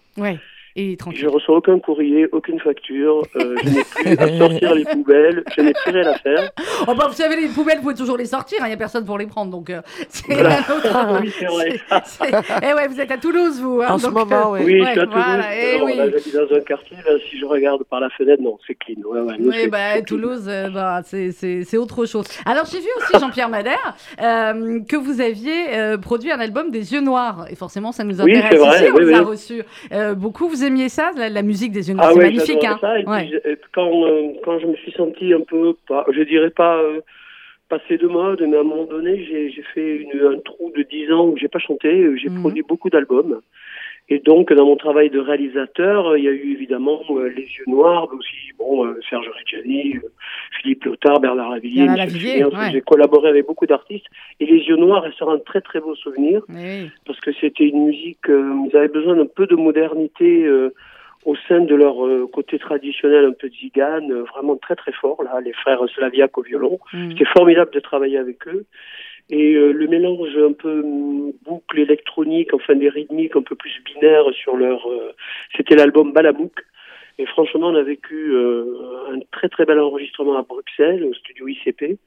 [0.78, 1.28] Et Je tranquille.
[1.30, 3.22] reçois aucun courrier, aucune facture.
[3.38, 5.44] euh, je n'ai plus à sortir les poubelles.
[5.56, 6.52] Je n'ai plus rien à faire.
[6.86, 9.06] Oh bah, vous savez, les poubelles, vous pouvez toujours les sortir, il n'y a personne
[9.06, 9.52] pour les prendre.
[9.52, 10.58] Donc, euh, c'est Voilà.
[10.58, 11.80] un autre- Oui, c'est vrai.
[12.62, 13.80] Eh ouais, vous êtes à Toulouse, vous.
[13.82, 14.64] hein, En ce donc, moment, euh, ouais.
[14.66, 15.24] Oui, Ouais, je suis à Toulouse.
[15.26, 15.96] voilà, eh Alors, oui.
[15.96, 16.98] là, j'habite dans un quartier.
[16.98, 19.02] Là, si je regarde par la fenêtre, non, c'est clean.
[19.10, 20.02] Ouais, ouais, nous, Oui, bah.
[20.06, 22.26] Toulouse, euh, bah, c'est- c'est c'est autre chose.
[22.46, 26.92] Alors, j'ai vu aussi, Jean-Pierre Madère, euh, que vous aviez euh, produit un album des
[26.92, 27.46] Yeux Noirs.
[27.50, 29.62] Et forcément, ça nous Oui, intéresse c'est vrai, ici, on oui, vous a oui.
[29.94, 32.78] Euh, beaucoup, vous aimiez ça, la, la musique des Noirs Ah C'est ouais, magnifique, hein
[32.82, 33.00] ça.
[33.00, 33.30] Et puis, Ouais.
[33.46, 37.02] je- quand, euh, quand je me suis senti un peu, pas, je dirais pas euh,
[37.70, 41.12] passé de mode, mais à un moment donné, j'ai fait une, un trou de 10
[41.12, 42.08] ans où j'ai pas chanté.
[42.18, 42.42] J'ai Mhm.
[42.42, 43.42] produit beaucoup d'albums.
[44.08, 47.42] Et donc, dans mon travail de réalisateur, euh, il y a eu évidemment euh, Les
[47.42, 50.12] Yeux Noirs, mais aussi bon, euh, Serge Reggiani, euh,
[50.60, 52.72] Philippe Lotard, Bernard Lavillier, ouais.
[52.72, 54.06] J'ai collaboré avec beaucoup d'artistes.
[54.40, 57.86] Et Les Yeux Noirs restera un très très beau souvenir Oui, parce que c'était une
[57.88, 60.72] musique, ils avaient besoin d'un peu de modernité euh,
[61.26, 61.96] au sein de leur
[62.32, 66.78] côté traditionnel, un peu zigane, vraiment très très fort, là, les frères Slaviak au violon.
[66.94, 67.10] Mm.
[67.10, 68.66] C'était formidable de travailler avec eux.
[69.30, 73.82] Et euh, le mélange un peu hum, boucle électronique, enfin des rythmiques un peu plus
[73.84, 74.88] binaires sur leur...
[74.90, 75.14] euh,
[75.56, 76.54] c'était l'album Balamouk.
[77.18, 81.48] Et franchement, on a vécu euh, un très très bel enregistrement à Bruxelles, au studio
[81.48, 81.98] ICP.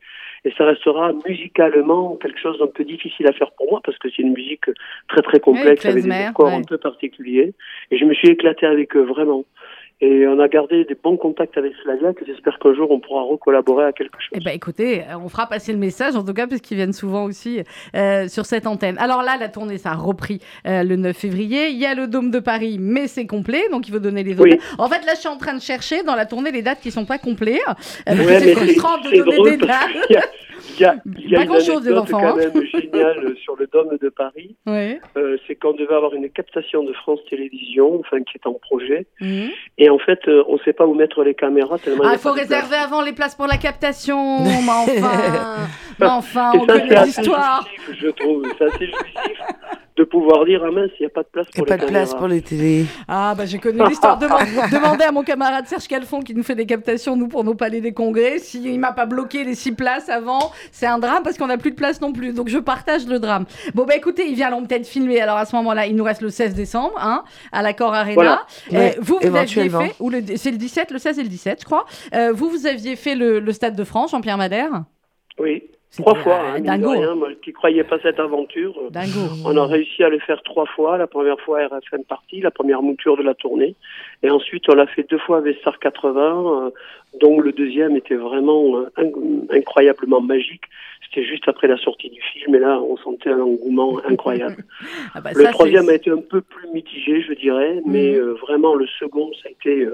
[0.44, 4.08] Et ça restera musicalement quelque chose d'un peu difficile à faire pour moi parce que
[4.10, 4.66] c'est une musique
[5.08, 6.54] très très complexe avec des accords ouais.
[6.54, 7.54] un peu particuliers.
[7.90, 9.44] Et je me suis éclaté avec eux vraiment.
[10.00, 13.22] Et on a gardé des bons contacts avec Slavia que j'espère qu'un jour on pourra
[13.22, 14.30] recollaborer à quelque chose.
[14.32, 16.92] Eh ben écoutez, euh, on fera passer le message en tout cas parce qu'ils viennent
[16.92, 17.62] souvent aussi
[17.96, 18.96] euh, sur cette antenne.
[18.98, 21.70] Alors là, la tournée ça a repris euh, le 9 février.
[21.70, 24.34] Il y a le Dôme de Paris, mais c'est complet, donc il faut donner les
[24.40, 24.52] Oui.
[24.52, 24.60] hôtels.
[24.78, 26.92] En fait, là, je suis en train de chercher dans la tournée les dates qui
[26.92, 27.58] sont pas complètes.
[28.08, 30.28] Euh, Ouais, c'est frustrant de donner des dates.
[30.80, 32.36] Y il y a, il y a Pas une anecdote quand hein.
[32.36, 34.56] même géniale sur le Dôme de Paris.
[34.66, 35.00] Ouais.
[35.16, 39.06] Euh, c'est qu'on devait avoir une captation de France Télévisions, enfin qui est en projet.
[39.20, 39.50] Mhm.
[39.78, 42.04] Et en fait, euh, on ne sait pas où mettre les caméras tellement.
[42.04, 42.48] il y Ah, il faut place.
[42.48, 44.44] réserver avant les places pour la captation.
[44.44, 45.56] mais enfin,
[45.98, 47.68] mais enfin, on ça, connaît l'histoire.
[47.92, 48.44] je trouve.
[48.58, 49.38] C'est assez jouissif
[49.98, 51.84] de pouvoir dire ah mince, il n'y a pas de place pour a les pas
[51.84, 52.84] de place pour les télés.
[53.08, 54.18] Ah, bah j'ai connu l'histoire.
[54.18, 54.40] Demande-
[54.72, 57.80] Demandez à mon camarade Serge Calfon qui nous fait des captations, nous, pour nos palais
[57.80, 58.38] des congrès.
[58.38, 61.72] S'il m'a pas bloqué les six places avant, c'est un drame parce qu'on n'a plus
[61.72, 62.32] de place non plus.
[62.32, 63.44] Donc je partage le drame.
[63.74, 65.20] Bon, bah écoutez, il vient peut-être filmer.
[65.20, 68.14] Alors à ce moment-là, il nous reste le 16 décembre, hein, à l'accord Arena.
[68.14, 68.42] Voilà.
[68.72, 71.58] Euh, vous, vous aviez fait, ou le, c'est le 17, le 16 et le 17,
[71.60, 71.86] je crois.
[72.14, 74.84] Euh, vous, vous aviez fait le, le Stade de France, Jean-Pierre Madère?
[75.38, 75.62] Oui,
[75.96, 76.40] trois fois.
[76.54, 76.90] Hein, dingo.
[76.90, 78.74] rien, moi qui croyais pas cette aventure.
[78.78, 79.20] euh, Dingo.
[79.44, 80.98] On a réussi à le faire trois fois.
[80.98, 83.74] La première fois RFM partie, la première mouture de la tournée.
[84.22, 86.70] Et ensuite, on l'a fait deux fois avec Star 80, euh,
[87.20, 90.64] dont le deuxième était vraiment euh, inc- incroyablement magique.
[91.10, 92.54] C'était juste après la sortie du film.
[92.54, 94.56] Et là, on sentait un engouement incroyable.
[95.14, 97.80] Ah bah, le ça, troisième a été un peu plus mitigé, je dirais.
[97.86, 98.18] Mais Mhm.
[98.18, 99.84] euh, vraiment, le second, ça a été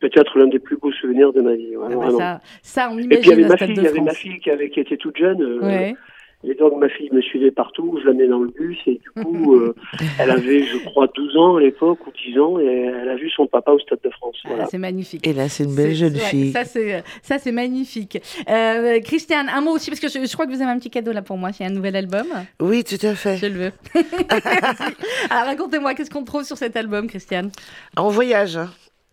[0.00, 1.76] peut-être l'un des plus beaux souvenirs de ma vie.
[1.76, 3.82] ouais, Ah bah, ça, ça, on Et puis il y imagine avait ma fille, il
[3.82, 5.42] y avait ma fille qui, avait, qui était toute jeune.
[5.42, 5.94] euh, Ouais.
[6.42, 9.54] et donc ma fille me suivait partout, je l'amenais dans le bus et du coup
[9.60, 9.74] euh,
[10.18, 13.28] elle avait je crois 12 ans à l'époque ou 10 ans et elle a vu
[13.28, 14.36] son papa au Stade de France.
[14.44, 14.64] Ah, Voilà.
[14.66, 15.26] c'est magnifique.
[15.26, 16.52] Et là, c'est une belle jeune ouais, fille.
[16.52, 18.18] Ça, c'est, ça, c'est magnifique.
[18.48, 20.88] Euh, Christiane, un mot aussi, parce que je, je crois que vous avez un petit
[20.88, 21.52] cadeau là pour moi.
[21.52, 22.26] C'est un nouvel album.
[22.58, 23.36] Oui, tout à fait.
[23.36, 23.72] Je le veux.
[25.30, 27.50] Alors, racontez-moi, qu'est-ce qu'on trouve sur cet album, Christiane?
[27.98, 28.58] On voyage.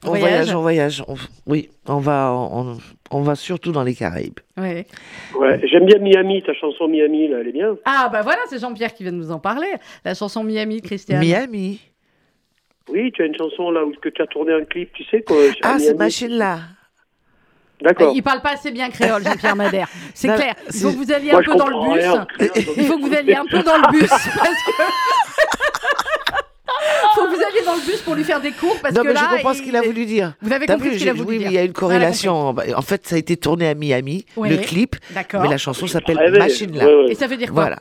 [0.03, 0.29] On Voyage.
[0.51, 1.03] voyage, on voyage.
[1.07, 1.15] On-
[1.47, 2.77] Oui, on va, on,
[3.09, 4.39] on va surtout dans les Caraïbes.
[4.55, 4.85] Ouais.
[5.39, 7.75] Ouais, j'aime bien Miami, ta chanson Miami là, elle est bien.
[7.85, 9.67] Ah, bah voilà, c'est Jean-Pierre qui vient de nous en parler.
[10.05, 11.19] La chanson Miami, Christiane.
[11.19, 11.81] Miami.
[12.89, 15.23] Oui, tu as une chanson là où que tu as tourné un clip, tu sais
[15.23, 15.83] quoi Ah, Miami.
[15.85, 16.59] cette machine-là.
[17.81, 18.13] D'accord.
[18.15, 19.87] Il parle pas assez bien créole, Jean-Pierre Madère.
[20.13, 20.55] C'est clair.
[20.73, 22.05] Il faut que vous alliez un je peu dans le bus.
[22.77, 24.29] Il faut que vous alliez un peu dans le bus parce
[24.65, 24.71] que.
[27.15, 29.07] faut que vous alliez dans le bus pour lui faire des cours parce non, que
[29.07, 29.27] mais là.
[29.31, 30.33] je comprends ce il- qu'il a voulu dire.
[30.41, 31.47] Vous avez compris vu, ce qu'il a voulu oui, dire.
[31.47, 32.55] mais il y a une a corrélation.
[32.75, 34.49] En fait, ça a été tourné à Miami, Ouais.
[34.49, 35.41] le clip, D'accord.
[35.41, 36.37] mais la chanson s'appelle Rêver.
[36.39, 36.85] Machine là.
[36.85, 37.11] Ouais, ouais.
[37.11, 37.77] Et ça veut dire quoi Voilà,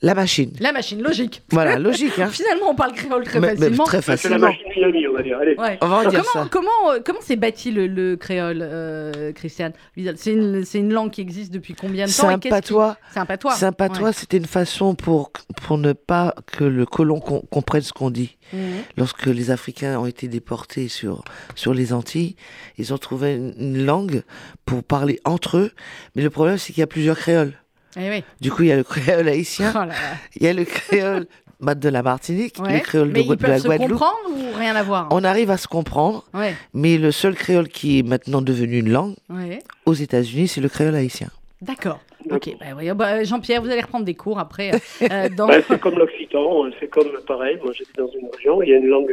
[0.00, 0.52] la machine.
[0.60, 1.42] La machine, logique.
[1.50, 2.18] Voilà, logique.
[2.18, 2.28] Hein.
[2.30, 3.84] Finalement, on parle créole très Mais- mais facilement.
[3.84, 5.38] très C'est la machine Miami, on va dire.
[5.38, 5.56] Allez.
[5.56, 5.78] Ouais.
[5.82, 6.48] On va en dire comment, ça.
[6.50, 9.72] comment, euh, comment s'est bâti le, le créole, euh, Christiane
[10.16, 12.48] C'est une, c'est une langue qui existe depuis combien de C'est temps et un qui-
[12.48, 12.96] patois.
[13.12, 13.52] C'est un patois.
[13.54, 14.12] C'est un patois, Ouais.
[14.12, 15.32] c'était une façon pour,
[15.66, 18.36] pour ne pas que le colon com- comprenne ce qu'on dit.
[18.52, 18.60] Mhm.
[18.96, 21.24] Lorsque les Africains ont été déportés sur,
[21.56, 22.36] sur les Antilles,
[22.78, 24.22] ils ont trouvé une langue
[24.64, 25.72] pour parler entre eux.
[26.14, 27.52] Mais le problème, c'est qu'il y a plusieurs créoles.
[27.96, 28.24] Eh oui.
[28.40, 29.90] Du coup, il y a le créole haïtien, Oh
[30.36, 31.26] il y a le créole
[31.60, 32.74] de la Martinique, Ouais.
[32.74, 33.90] le créole de, Mais Gua- ils de la peuvent se Guadeloupe.
[33.98, 37.68] comprendre ou rien à voir On arrive à se comprendre, Ouais, mais le seul créole
[37.68, 39.58] qui est maintenant devenu une langue ouais.
[39.86, 41.28] aux États-Unis, c'est le créole haïtien.
[41.62, 41.98] D'accord.
[42.30, 44.72] Ok, bah, oui, bah, Jean-Pierre, vous allez reprendre des cours après.
[44.74, 44.78] euh,
[45.10, 45.48] euh, dans...
[45.48, 47.58] Bah, c'est comme l'occitan, hein, c'est comme pareil.
[47.64, 49.10] Moi j'habite dans une région, il y a une langue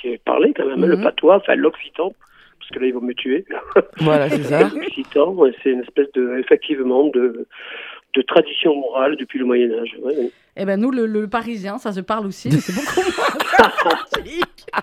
[0.00, 1.04] qui est parlé quand même, hein, le Mhm.
[1.04, 2.12] patois, enfin l'occitan,
[2.58, 3.46] parce que là ils vont me tuer.
[4.00, 4.68] Voilà, c'est ça.
[5.62, 7.46] C'est une espèce de, effectivement, de,
[8.16, 9.94] de tradition morale depuis le Moyen Âge.
[10.02, 10.30] ouais, ouais.
[10.58, 14.44] Eh ben nous, le, le parisien, ça se parle aussi, mais c'est beaucoup moins sympathique.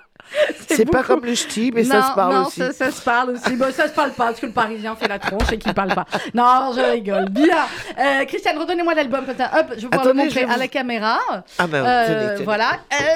[0.67, 2.59] C'est pas comme le ch'ti, mais ça non, se parle non, aussi.
[2.59, 3.55] Ça, ça se parle aussi.
[3.55, 5.93] Bon, ça se parle pas parce que le Parisien fait la tronche et qu'il parle
[5.93, 6.05] pas.
[6.33, 7.29] Non, je rigole.
[7.29, 7.65] Bien.
[7.99, 9.51] Euh, Christiane, redonnez-moi l'album comme ça.
[9.59, 11.19] Hop, je vais pouvoir le Attendez, montrer à la caméra.
[11.59, 12.45] Ah ben, Euh, tenez, tenez.
[12.45, 12.71] voilà.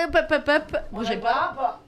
[0.06, 0.78] Hop, hop, hop, hop.
[0.92, 1.54] Bougez pas.
[1.56, 1.80] Voilà,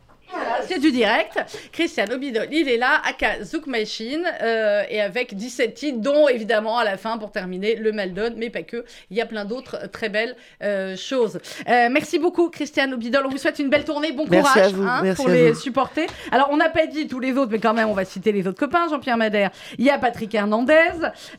[0.68, 1.40] c'est du direct.
[1.72, 6.78] Christian Obidol, il est là, aka Zouk Machine, euh, et avec 17 titres, dont évidemment
[6.78, 8.86] à la fin, pour terminer, le Maldon, mais pas que.
[9.10, 11.40] Il y a plein d'autres euh, très belles euh, choses.
[11.68, 13.26] Euh, merci beaucoup, Christian Obidol.
[13.26, 14.12] On vous souhaite une belle tournée.
[14.12, 15.60] Bon Merci courage vous, hein, pour les vous.
[15.60, 16.08] supporter.
[16.32, 18.48] Alors, on n'a pas dit tous les autres, mais quand même, on va citer les
[18.48, 18.88] autres copains.
[18.90, 20.74] Jean-Pierre Madère, il y a Patrick Hernandez,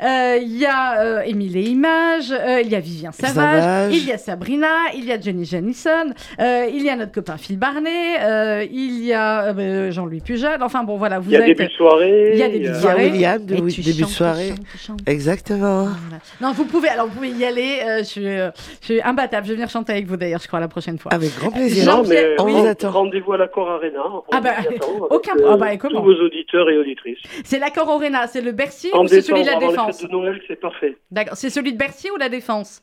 [0.00, 3.96] il y a Émile et Images, il y a Vivien Savage, Savage.
[3.96, 7.58] il y a Sabrina, il y a Jenny Janison, il y a notre copain Phil
[7.58, 10.58] Barnet, euh, il y a euh, euh, Jean-Louis Pujol.
[10.62, 11.46] Enfin bon, voilà, vous Il y a êtes.
[11.46, 12.30] début de soirée.
[12.32, 12.96] Il y a début de Il y a.
[12.96, 14.48] William de Et oui, tu début de chantes, tu soirée.
[14.48, 15.00] chantes, tu chantes.
[15.06, 15.84] Exactement.
[15.84, 16.22] Voilà.
[16.40, 17.80] Non, vous pouvez, alors vous pouvez y aller.
[17.86, 19.46] euh, je, suis, euh, je suis imbattable.
[19.46, 21.12] Je vais venir chanter avec vous d'ailleurs, je crois, la prochaine fois.
[21.12, 21.84] Avec grand plaisir.
[21.86, 22.90] Non, mais on vous attend.
[22.90, 24.00] rendez-vous à l'accord Arena.
[24.06, 27.18] On Ah bah, attend aucun- euh, ah bah, tous vos auditeurs et auditrices.
[27.44, 29.92] C'est l'accord Orena, c'est le Bercy En ou c'est celui de la décembre, avant les
[29.92, 30.96] Défense fêtes de Noël, c'est parfait.
[31.10, 31.36] D'accord.
[31.36, 32.82] C'est celui de Bercy ou la Défense?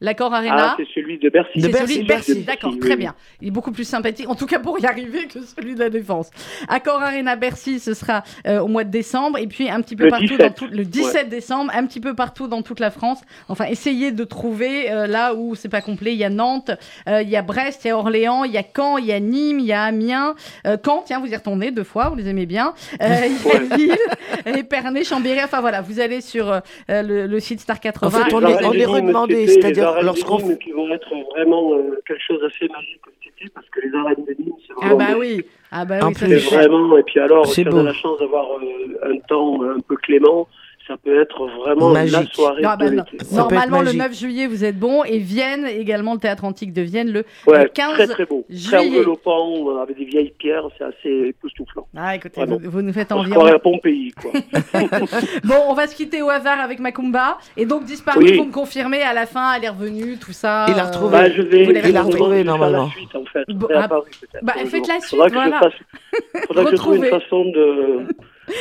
[0.00, 1.58] L'accord Ah, Arena c'est celui de Bercy.
[1.58, 2.44] De C'est Bercy, celui de Bercy, Bercy.
[2.46, 3.14] d'accord, Oui, très bien.
[3.40, 5.90] Il est beaucoup plus sympathique, en tout cas pour y arriver, que celui de la
[5.90, 6.30] Défense.
[6.68, 10.04] Accor Arena Bercy, ce sera euh, au mois de décembre, et puis un petit peu
[10.04, 12.90] Le partout 17, dans tout le 17 décembre, un petit peu partout dans toute la
[12.92, 13.18] France.
[13.48, 16.12] Enfin, essayez de trouver euh, là où c'est pas complet.
[16.12, 16.70] Il y a Nantes,
[17.08, 19.12] euh, il y a Brest, il y a Orléans, il y a Caen, il y
[19.12, 22.14] a Nîmes, il y a Amiens, euh, Caen, tiens, vous y retournez deux fois, vous
[22.16, 22.72] les aimez bien.
[23.02, 23.96] Euh, il y a Lille,
[24.46, 25.40] Épernay, Chambéry.
[25.42, 28.06] Enfin voilà, vous allez sur euh, le, le site Star 80.
[28.06, 30.72] En fait, on Les est- arènes on de est redemandé, c'est-à-dire arènes de Nîmes qui
[30.72, 34.34] vont être vraiment euh, quelque chose d'assez magique cet été, parce que les arènes de
[34.42, 37.46] Nîmes, c'est Ah vraiment, bah oui, ah bah oui, ça c'est vraiment, et puis alors,
[37.46, 40.48] si on a la chance d'avoir euh, un temps un peu clément,
[40.88, 42.34] ça peut être vraiment la Magique.
[42.34, 43.04] soirée Non, de bah, non.
[43.32, 44.00] Normalement, le magique.
[44.00, 45.04] 9 juillet, vous êtes bon.
[45.04, 48.44] Et Vienne, également le théâtre antique de Vienne, le, Ouais, le 15 très très beau.
[48.48, 48.98] Très juillet.
[49.00, 51.86] enveloppant, euh, avec des vieilles pierres, c'est assez époustouflant.
[51.96, 53.50] Ah, écoutez, vous, vous nous faites On se envie.
[53.52, 54.32] à Pompéi, quoi.
[55.44, 57.38] Bon, on va se quitter au hasard avec Macumba.
[57.56, 58.36] Et donc, disparu, Oui.
[58.38, 60.66] vous me confirmez, à la fin, elle est revenue, tout ça.
[60.68, 61.12] Il a euh, retrouvé.
[61.12, 62.88] Bah, je vais, Vous l'avez je vais retrouvé, faire la normalement.
[62.90, 63.44] suite, en fait.
[63.48, 63.88] Bon, ah,
[64.42, 65.60] bah, faites la suite, voilà.
[66.46, 68.06] faudra que je trouve une façon de,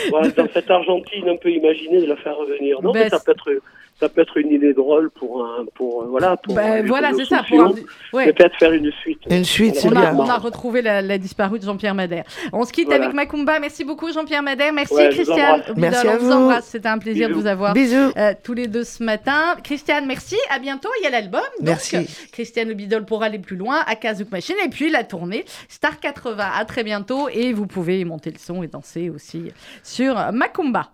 [0.09, 2.81] voilà, dans cette Argentine un peu imaginée, de la faire revenir.
[2.81, 3.49] Non, Ben, mais ça peut être,
[3.99, 7.25] ça peut être une idée drôle pour un, pour, euh, voilà, pour une voilà, c'est
[7.25, 7.43] ça.
[7.47, 7.73] Pour un-
[8.13, 8.31] ouais.
[8.31, 9.19] Peut-être faire une suite.
[9.29, 10.15] Une suite, c'est bien.
[10.15, 12.23] on a retrouvé la, la disparue de Jean-Pierre Madère.
[12.53, 13.05] On se quitte Voilà.
[13.05, 13.59] avec Macumba.
[13.59, 14.71] Merci beaucoup, Jean-Pierre Madère.
[14.71, 15.63] Merci, Ouais, je vous Christiane.
[15.75, 16.31] Merci à on vous vous.
[16.31, 16.65] embrasse.
[16.67, 17.73] C'était un plaisir de vous avoir.
[17.73, 18.11] Bisous.
[18.17, 19.55] euh, tous les deux ce matin.
[19.63, 20.35] Christiane, merci.
[20.51, 20.89] À bientôt.
[21.01, 21.41] Il y a l'album.
[21.61, 22.07] Merci.
[22.31, 24.55] Christiane Obidol pour aller plus loin à Kazouk Machine.
[24.63, 26.43] Et puis la tournée Star 80.
[26.55, 27.29] À très bientôt.
[27.29, 29.51] Et vous pouvez monter le son et danser aussi
[29.83, 30.91] sur Macumba.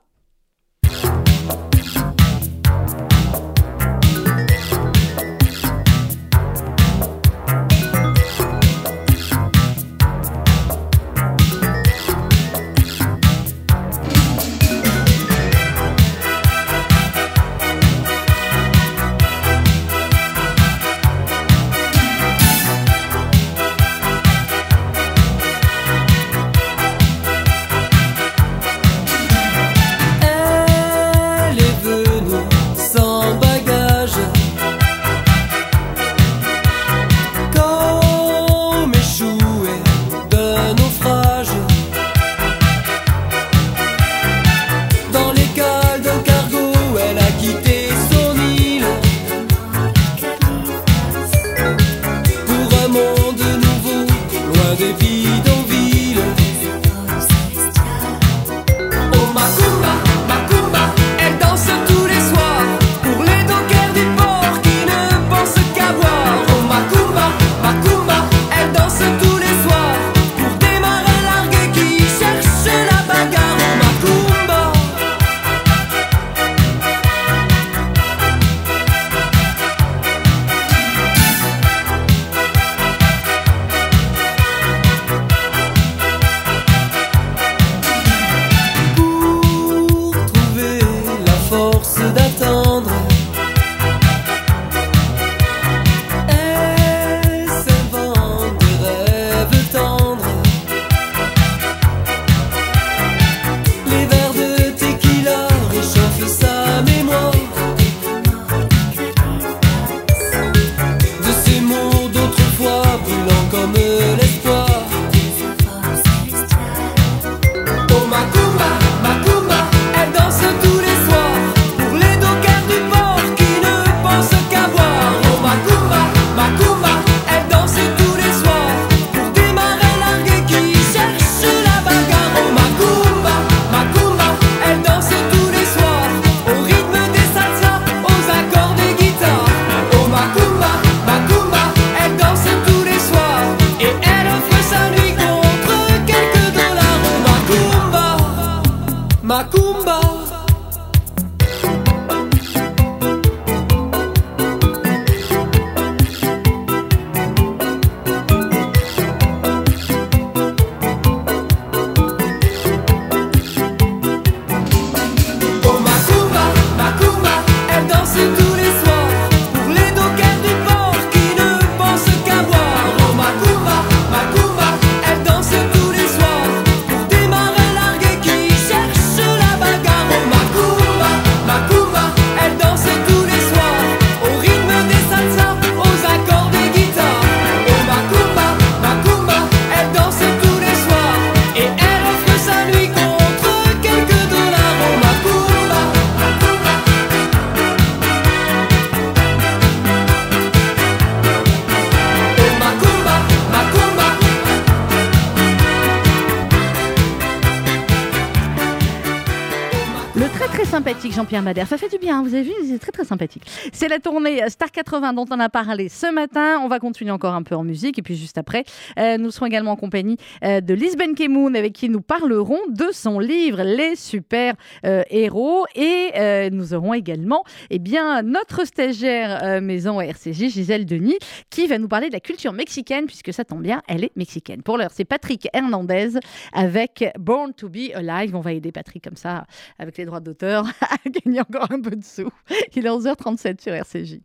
[211.14, 211.68] Jean-Pierre Madère.
[211.68, 213.44] Ça fait du bien, vous avez vu, il est très très sympathique.
[213.72, 216.60] C'est la tournée Star 80 dont on a parlé ce matin.
[216.64, 218.00] On va continuer encore un peu en musique.
[218.00, 218.64] Et puis juste après,
[218.98, 222.88] euh, nous serons également en compagnie euh, de Lisbeth Kemoun avec qui nous parlerons de
[222.92, 224.56] son livre Les super
[224.88, 225.68] euh, héros.
[225.76, 231.20] Et euh, nous aurons également eh bien, notre stagiaire maison RCJ, Gisèle Denis,
[231.52, 234.64] qui va nous parler de la culture mexicaine, puisque ça tombe bien, elle est mexicaine.
[234.64, 236.18] Pour l'heure, c'est Patrick Hernandez
[236.54, 238.36] avec Born to be Alive.
[238.36, 239.46] On va aider Patrick comme ça,
[239.78, 240.66] avec les droits d'auteur,
[241.26, 242.30] gagner encore un peu de sous.
[242.76, 244.20] Il est 11h37 sur RCJ.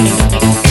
[0.00, 0.69] Born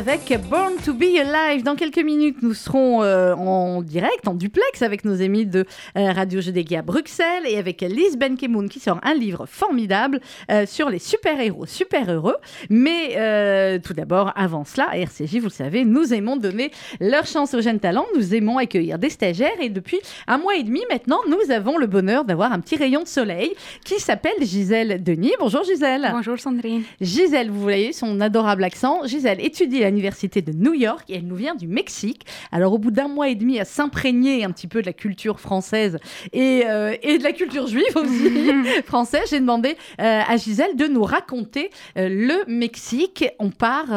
[0.00, 1.62] avec Born to be Alive.
[1.62, 3.59] Dans quelques minutes, nous serons euh, en
[3.90, 5.66] direct, en duplex avec nos amis de
[5.98, 10.20] euh, Radio Jeux à Bruxelles et avec Lise Benkemoun qui sort un livre formidable
[10.50, 12.36] euh, sur les super-héros super heureux.
[12.68, 16.70] Mais euh, tout d'abord, avant cela, à RCJ, vous le savez, nous aimons donner
[17.00, 18.06] leur chance aux jeunes talents.
[18.14, 21.86] Nous aimons accueillir des stagiaires et depuis un mois et demi maintenant, nous avons le
[21.86, 23.52] bonheur d'avoir un petit rayon de soleil
[23.84, 25.32] qui s'appelle Gisèle Denis.
[25.40, 26.10] Bonjour Gisèle.
[26.12, 26.82] Bonjour Sandrine.
[27.00, 29.04] Gisèle, vous voyez son adorable accent.
[29.06, 32.24] Gisèle étudie à l'université de New York et elle nous vient du Mexique.
[32.52, 35.40] Alors au bout d'un mois et demi à s'imprégner un petit peu de la culture
[35.40, 35.98] française
[36.34, 39.70] et, euh, et de la culture juive aussi française, j'ai demandé
[40.00, 43.24] euh, à Gisèle de nous raconter euh, le Mexique.
[43.38, 43.90] On part,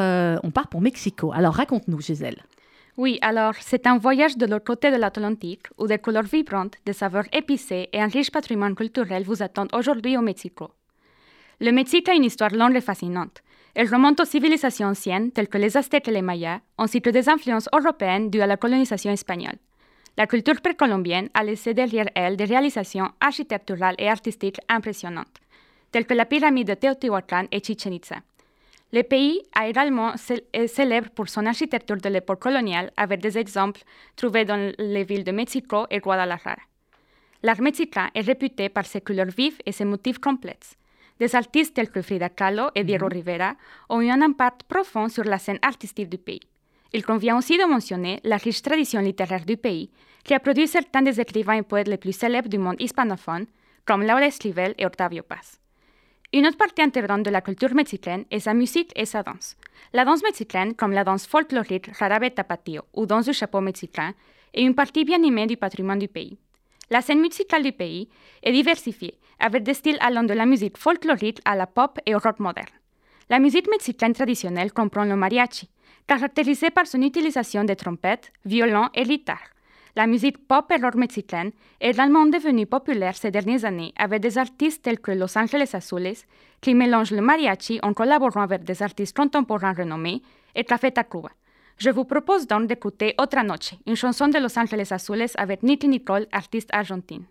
[0.44, 1.34] on part pour Mexico.
[1.34, 2.42] Alors raconte-nous Gisèle.
[2.96, 6.94] Oui, alors c'est un voyage de l'autre côté de l'Atlantique où des couleurs vibrantes, des
[6.94, 10.72] saveurs épicées et un riche patrimoine culturel vous attendent aujourd'hui au Mexico.
[11.60, 13.44] Le Mexique a une histoire longue et fascinante.
[13.76, 17.28] Elle remonte aux civilisations anciennes telles que les Aztèques et les Mayas, ainsi que des
[17.28, 19.58] influences européennes dues à la colonisation espagnole.
[20.16, 25.39] La culture précolombienne a laissé derrière elle des réalisations architecturales et artistiques impressionnantes,
[25.91, 28.18] telles que la pyramide de Teotihuacan et Chichen Itza.
[28.91, 30.14] Le pays a également
[30.53, 33.82] est célèbre pour son architecture de l'époque coloniale, avec des exemples
[34.16, 36.61] trouvés dans les villes de Mexico et Guadalajara.
[37.41, 40.76] L'art mexicain est réputé par ses couleurs vives et ses motifs complexes.
[41.20, 43.55] Des artistes tels que Frida Kahlo et Diego Rivera
[43.89, 46.53] ont eu un impact profond sur la scène artistique du pays.
[46.96, 49.89] Il convient aussi de mentionner la riche tradition littéraire du pays,
[50.24, 53.48] qui a produit certains des écrivains et poètes les plus célèbres du monde hispanophone,
[53.84, 55.60] comme Laura Esquivel et Octavio Paz.
[56.32, 59.56] Une autre partie intégrante de la culture mexicaine est sa musique et sa danse.
[59.91, 64.14] La danse mexicaine, comme la danse folklorique jarabe tapatio ou danse du chapeau mexicain,
[64.54, 66.38] est une partie bien aimée du patrimoine du pays.
[66.91, 68.08] La scène musicale du pays
[68.44, 72.20] est diversifiée, avec des styles allant de la musique folklorique à la pop et au
[72.20, 72.68] rock moderne.
[73.30, 75.70] La musique mexicaine traditionnelle comprend le mariachi,
[76.08, 79.49] caractérisé par son utilisation de trompettes, violons et guitares.
[79.95, 84.38] La musique pop et rock mexicaine est également devenue populaire ces dernières années avec des
[84.39, 86.18] artistes tels que Los Angeles Azules,
[86.62, 90.24] qui mélangent le mariachi en collaborant avec des artistes contemporains renommés,
[90.56, 91.30] et Café Tacuba.
[91.78, 95.88] Je vous propose donc d'écouter Otra Noche, une chanson de Los Angeles Azules avec Nicky
[95.88, 97.26] Nicole, artiste argentine.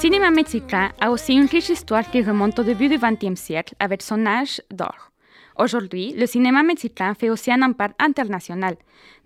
[0.00, 4.00] Cinéma mexicain a aussi une riche histoire qui remonte au début du XXe siècle avec
[4.00, 5.12] son âge d'or.
[5.58, 8.76] Aujourd'hui, le cinéma mexicain fait aussi un impact international.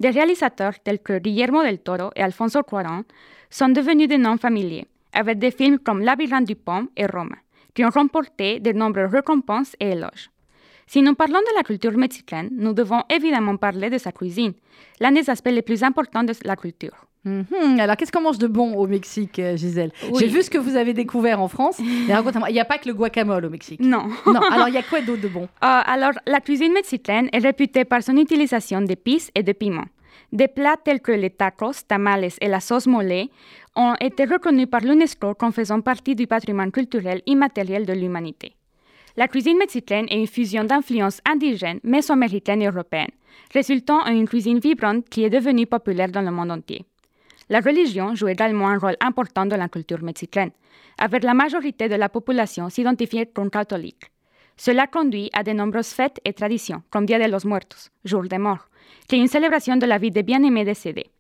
[0.01, 3.05] Des réalisateurs tels que Guillermo del Toro et Alfonso Cuarón
[3.51, 7.37] sont devenus des noms familiers, avec des films comme Labyrinthe du Pomme et Roma,
[7.73, 10.29] qui ont remporté de nombreuses récompenses et éloges.
[10.89, 14.55] Si nous parlons de la culture mexicaine, nous devons évidemment parler de sa cuisine,
[14.99, 17.07] l'un des aspects les plus importants de la culture.
[17.25, 17.81] Mhm.
[17.81, 19.93] Alors, qu'est-ce qu'on mange de bon au Mexique, euh, Gisèle?
[20.11, 20.19] Oui.
[20.21, 21.79] J'ai vu ce que vous avez découvert en France.
[21.81, 22.15] Mais
[22.49, 23.81] il n'y a pas que le guacamole au Mexique.
[23.81, 24.09] Non.
[24.27, 25.49] Non, alors il y a quoi d'autre de bon?
[25.65, 29.87] Euh, alors, la cuisine mexicaine est réputée par son utilisation d'épices et de piments.
[30.31, 33.29] Des plats tels que les tacos, tamales et la sauce mole
[33.77, 38.57] ont été reconnus par l'UNESCO comme faisant partie du patrimoine culturel immatériel de l'humanité.
[39.17, 43.13] La cuisine mexicaine est une fusion d'influences indigènes, mésoaméricaines et européennes,
[43.55, 46.85] résultant en une cuisine vibrante qui est devenue populaire dans le monde entier.
[47.51, 50.51] La religion joue également un rôle important dans la culture mexicaine,
[50.99, 54.11] avec la majorité de la population s'identifier comme catholique.
[54.57, 58.39] Cela conduit à de nombreuses fêtes et traditions, comme Dia de los Muertos, jour des
[58.39, 58.69] morts,
[59.09, 61.11] qui est une célébration de la vie des bien-aimés décédés.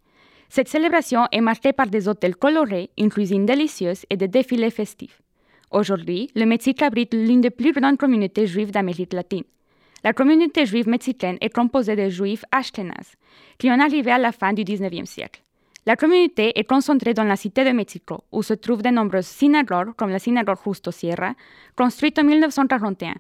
[0.49, 5.21] Cette célébration est marquée par des hôtels colorés, une cuisine délicieuse et des défilés festifs.
[5.71, 9.43] Aujourd'hui, le Mexique abrite l'une des plus grandes communautés juives d'Amérique latine.
[10.05, 13.15] La communauté juive mexicaine est composée de juifs ashkénazes,
[13.59, 15.44] qui ont arrivé à la fin du XIXe siècle.
[15.87, 19.93] La communauté est concentrée dans la cité de Mexico, où se trouvent de nombreuses synagogues,
[19.97, 21.35] comme la synagogue Justo Sierra,
[21.77, 23.15] construite en 1941,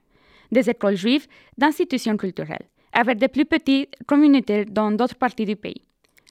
[0.51, 1.27] des écoles juives,
[1.59, 5.83] d'institutions culturelles, avec de plus petites communautés dans d'autres parties du pays.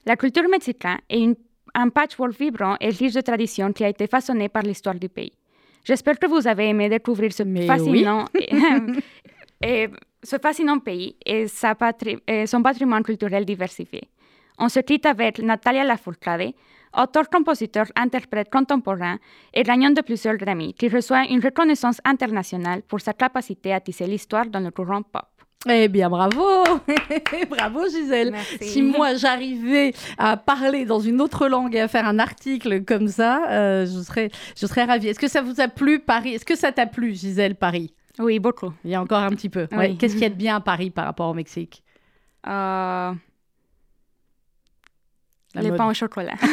[0.06, 1.36] La culture mexicaine est une-
[1.76, 5.32] un patchwork vibrant et riche de traditions qui a été façonné par l'histoire du pays.
[5.84, 8.26] J'espère que vous avez aimé découvrir ce Mais fascinant,
[9.62, 9.90] et
[10.24, 14.02] ce fascinant pays et, sa patri- et son patrimoine culturel diversifié.
[14.60, 16.54] On se quitte avec Natalia Lafourcade,
[16.97, 19.18] auteur, compositeur, interprète contemporain
[19.54, 24.06] et gagnant de plusieurs Grammy, qui reçoit une reconnaissance internationale pour sa capacité à tisser
[24.06, 25.26] l'histoire dans le courant pop.
[25.70, 26.43] Eh bien, bravo
[27.49, 28.58] Bravo, Gisèle Merci.
[28.66, 33.08] Si moi, j'arrivais à parler dans une autre langue et à faire un article comme
[33.08, 35.08] ça, euh, je, serais, je serais ravie.
[35.08, 36.34] Est-ce que ça vous a plu, Paris?
[36.34, 37.93] Est-ce que ça t'a plu, Gisèle, Paris?
[38.20, 38.74] Oui, beaucoup.
[38.84, 39.68] Il y a encore un petit peu.
[39.72, 39.78] Oui.
[39.78, 39.95] Ouais.
[39.95, 41.82] Qu'est-ce qu'il y a de bien à Paris par rapport au Mexique?
[42.45, 43.14] Euh,
[45.56, 45.78] La les mode.
[45.78, 46.34] pains au chocolat.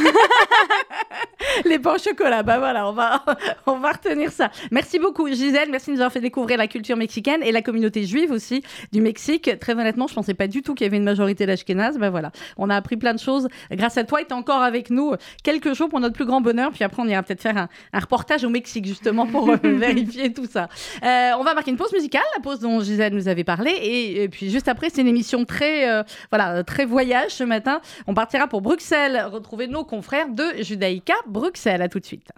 [1.65, 3.25] Les pains au chocolat, bah voilà, on va,
[3.67, 4.51] on va retenir ça.
[4.71, 8.05] Merci beaucoup Gisèle, merci de nous avoir fait découvrir la culture mexicaine et la communauté
[8.05, 9.51] juive aussi du Mexique.
[9.59, 11.99] Très honnêtement, je pensais pas du tout qu'il y avait une majorité d'Ashkénazes.
[11.99, 14.21] Bah voilà, on a appris plein de choses grâce à toi.
[14.21, 16.71] Tu es encore avec nous quelques jours pour notre plus grand bonheur.
[16.73, 20.33] Puis après, on ira peut-être faire un, un reportage au Mexique justement pour euh, vérifier
[20.33, 20.69] tout ça.
[21.03, 23.71] Euh, on va marquer une pause musicale, la pause dont Gisèle nous avait parlé.
[23.71, 27.81] Et, et puis juste après, c'est une émission très, euh, voilà, très voyage ce matin.
[28.07, 31.83] On partira pour Bruxelles, retrouver nos confrères de Judaïka Bruxelles.
[31.83, 32.31] À tout de suite.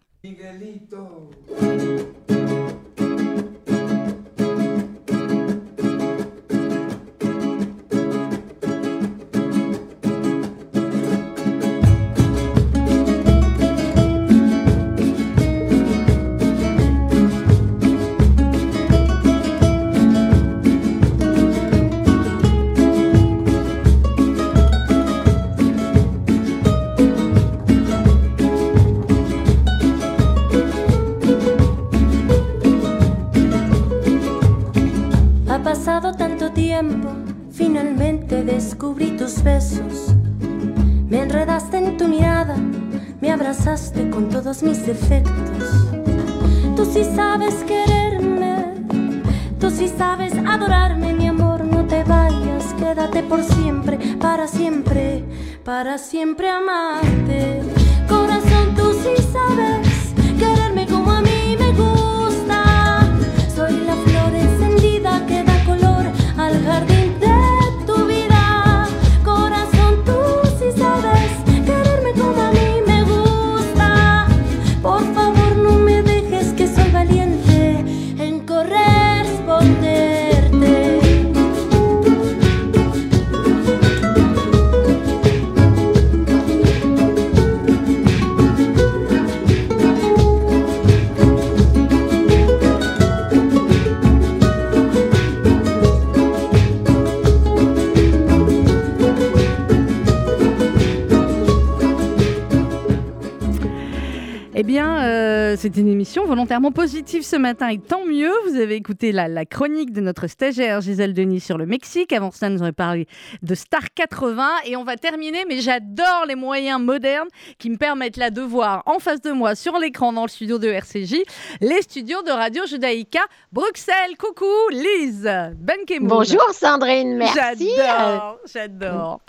[105.62, 108.32] C'est une émission volontairement positive ce matin et tant mieux.
[108.48, 112.12] Vous avez écouté la, la chronique de notre stagiaire Gisèle Denis sur le Mexique.
[112.12, 113.06] Avant ça, nous avons parlé
[113.42, 115.44] de Star 80 et on va terminer.
[115.48, 119.54] Mais j'adore les moyens modernes qui me permettent là de voir en face de moi
[119.54, 121.22] sur l'écran dans le studio de RCJ
[121.60, 123.20] les studios de Radio Judaïka
[123.52, 124.16] Bruxelles.
[124.18, 126.08] Coucou Lise Benkemoun.
[126.08, 127.70] Bonjour Sandrine, merci.
[127.76, 129.20] J'adore, j'adore.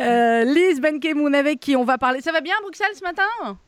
[0.00, 2.20] Euh, Lise Benkemoun avec qui on va parler.
[2.20, 3.58] Ça va bien Bruxelles ce matin?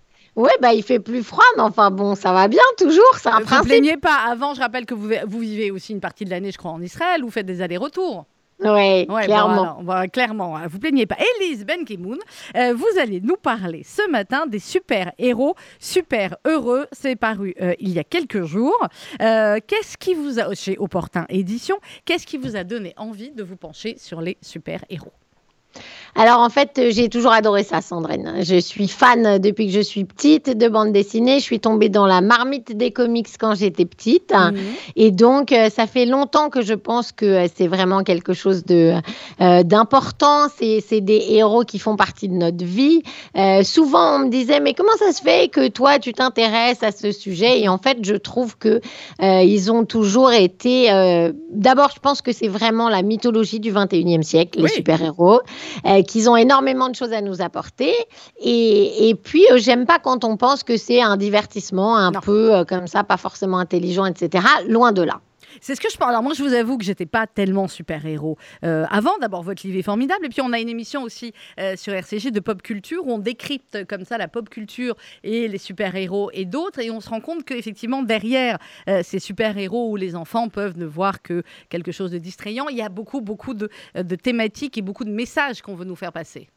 [0.40, 3.36] Ouais, bah il fait plus froid, mais enfin bon, ça va bien toujours, c'est un
[3.38, 3.68] Ne vous principe.
[3.68, 4.16] plaignez pas.
[4.28, 6.80] Avant, je rappelle que vous, vous vivez aussi une partie de l'année, je crois, en
[6.80, 7.22] Israël.
[7.22, 8.24] Vous faites des allers-retours.
[8.62, 9.54] Ouais, Ouais, clairement.
[9.56, 11.16] bon, alors, voilà, clairement, hein, vous plaignez pas.
[11.40, 12.18] Élise Benkemoun,
[12.56, 16.86] euh, vous allez nous parler ce matin des super-héros, super heureux.
[16.92, 18.78] C'est paru euh, il y a quelques jours.
[19.22, 23.42] Euh, qu'est-ce qui vous a, chez Opportun Édition, qu'est-ce qui vous a donné envie de
[23.42, 25.12] vous pencher sur les super-héros?
[26.14, 28.34] Alors en fait, j'ai toujours adoré ça, Sandrine.
[28.40, 31.38] Je suis fan depuis que je suis petite de bande dessinée.
[31.38, 34.32] Je suis tombée dans la marmite des comics quand j'étais petite.
[34.32, 34.56] Mhm.
[34.96, 38.64] Et donc, euh, ça fait longtemps que je pense que euh, c'est vraiment quelque chose
[38.64, 38.94] de
[39.40, 40.48] euh, d'important.
[40.58, 43.02] C'est c'est des héros qui font partie de notre vie.
[43.36, 46.92] Euh, souvent, on me disait, mais comment ça se fait que toi, tu t'intéresses à
[46.92, 47.60] ce sujet?
[47.60, 48.80] Et en fait, je trouve que
[49.22, 50.88] euh, ils ont toujours été.
[51.50, 55.40] D'abord, je pense que c'est vraiment la mythologie du 21e siècle, les super-héros,
[56.00, 57.92] euh, qu'ils ont énormément de choses à nous apporter.
[58.40, 62.20] Et, et puis, euh, j'aime pas quand on pense que c'est un divertissement un Non.
[62.20, 64.44] peu euh, comme ça, pas forcément intelligent, etc.
[64.68, 65.20] Loin de là.
[65.60, 66.08] C'est ce que je pense.
[66.08, 68.38] Alors moi, je vous avoue que j'étais pas tellement super-héros.
[68.64, 70.26] Euh, avant, d'abord, votre livre est formidable.
[70.26, 73.18] Et puis, on a une émission aussi euh, sur RCG de pop culture où on
[73.18, 76.80] décrypte comme ça la pop culture et les super-héros et d'autres.
[76.80, 78.58] Et on se rend compte qu'effectivement, derrière
[78.88, 82.76] euh, ces super-héros où les enfants peuvent ne voir que quelque chose de distrayant, il
[82.76, 83.68] y a beaucoup, beaucoup de
[84.16, 86.48] thématiques et beaucoup de messages qu'on veut nous faire passer.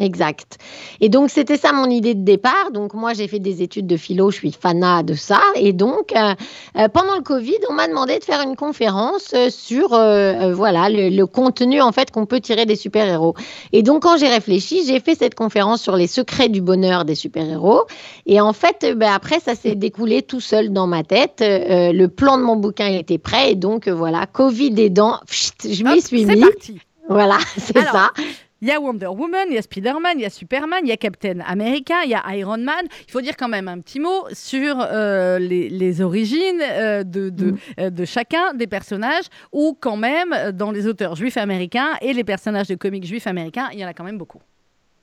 [0.00, 0.58] Exact.
[1.00, 2.70] Et donc, c'était ça mon idée de départ.
[2.72, 5.40] Donc, moi, j'ai fait des études de philo, je suis fanat de ça.
[5.56, 6.34] Et donc, euh,
[6.76, 10.88] euh, pendant le Covid, on m'a demandé de faire une conférence euh, sur euh, voilà,
[10.88, 13.34] le, le contenu en fait qu'on peut tirer des super-héros.
[13.72, 17.16] Et donc, quand j'ai réfléchi, j'ai fait cette conférence sur les secrets du bonheur des
[17.16, 17.82] super-héros.
[18.24, 21.40] Et en fait, ben, après, ça s'est découlé tout seul dans ma tête.
[21.42, 23.50] Euh, le plan de mon bouquin était prêt.
[23.50, 26.40] Et donc, voilà, Covid aidant, pfft, je m'y suis c'est mis.
[26.40, 26.78] parti.
[27.08, 28.12] Voilà, c'est ça.
[28.60, 30.92] Il y a Wonder Woman, il y a Spider-Man, il y a Superman, il y
[30.92, 32.86] a Captain America, il y a Iron Man.
[33.06, 37.30] Il faut dire quand même un petit mot sur euh, les, les origines euh, de,
[37.30, 42.12] de, euh, de chacun des personnages, ou quand même dans les auteurs juifs américains et
[42.12, 44.40] les personnages de comics juifs américains, il y en a quand même beaucoup.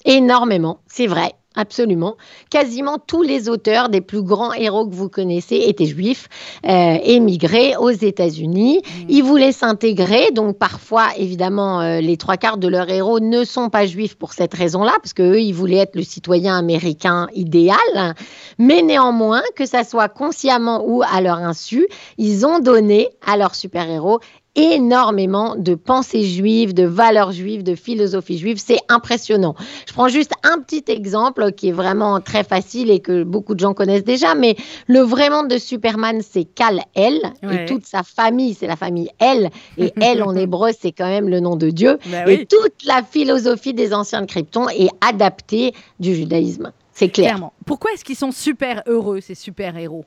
[0.05, 2.15] Énormément, c'est vrai, absolument.
[2.51, 6.27] Quasiment tous les auteurs des plus grands héros que vous connaissez étaient juifs,
[6.67, 8.81] euh, émigrés aux États-Unis.
[9.09, 13.69] Ils voulaient s'intégrer, donc parfois, évidemment, euh, les trois quarts de leurs héros ne sont
[13.69, 18.13] pas juifs pour cette raison-là, parce qu'eux, ils voulaient être le citoyen américain idéal.
[18.59, 21.87] Mais néanmoins, que ça soit consciemment ou à leur insu,
[22.19, 24.19] ils ont donné à leurs super-héros
[24.55, 28.57] énormément de pensées juives, de valeurs juives, de philosophie juive.
[28.57, 29.55] C'est impressionnant.
[29.87, 33.59] Je prends juste un petit exemple qui est vraiment très facile et que beaucoup de
[33.59, 34.55] gens connaissent déjà, mais
[34.87, 37.63] le vrai monde de Superman, c'est Kal-El Ouais.
[37.63, 39.49] et toute sa famille, c'est la famille El.
[39.77, 41.97] Et El en hébreu, c'est quand même le nom de Dieu.
[42.11, 46.71] Bah Et toute la philosophie des anciens de Krypton est adaptée du judaïsme.
[46.93, 47.31] C'est clair.
[47.31, 47.53] Clairement.
[47.65, 50.05] Pourquoi est-ce qu'ils sont super heureux, ces super-héros?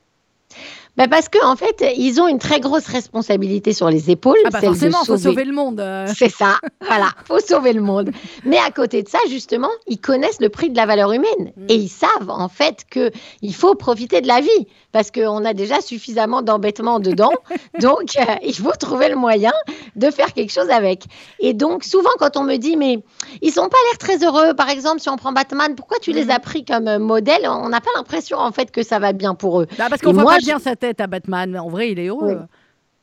[0.99, 4.37] Bah parce que en fait, ils ont une très grosse responsabilité sur les épaules.
[4.45, 5.81] Ah bah celle de forcément, faut sauver le monde.
[5.81, 6.07] euh.
[6.19, 8.11] C'est ça, voilà, faut sauver le monde.
[8.45, 11.67] Mais à côté de ça, justement, ils connaissent le prix de la valeur humaine Mm.
[11.69, 13.11] et ils savent en fait que
[13.43, 17.31] il faut profiter de la vie parce qu'on a déjà suffisamment d'embêtements dedans.
[17.81, 19.53] donc, euh, il faut trouver le moyen
[19.95, 21.05] de faire quelque chose avec.
[21.39, 22.99] Et donc, souvent, quand on me dit, mais
[23.43, 26.15] ils sont pas l'air très heureux, par exemple, si on prend Batman, pourquoi tu Mm.
[26.17, 27.47] les as pris comme modèle?
[27.49, 29.67] On n'a pas l'impression en fait que ça va bien pour eux.
[29.79, 31.99] Bah, parce qu'on voit moi, pas bien sa tête à Batman, mais en vrai, il
[31.99, 32.41] est heureux.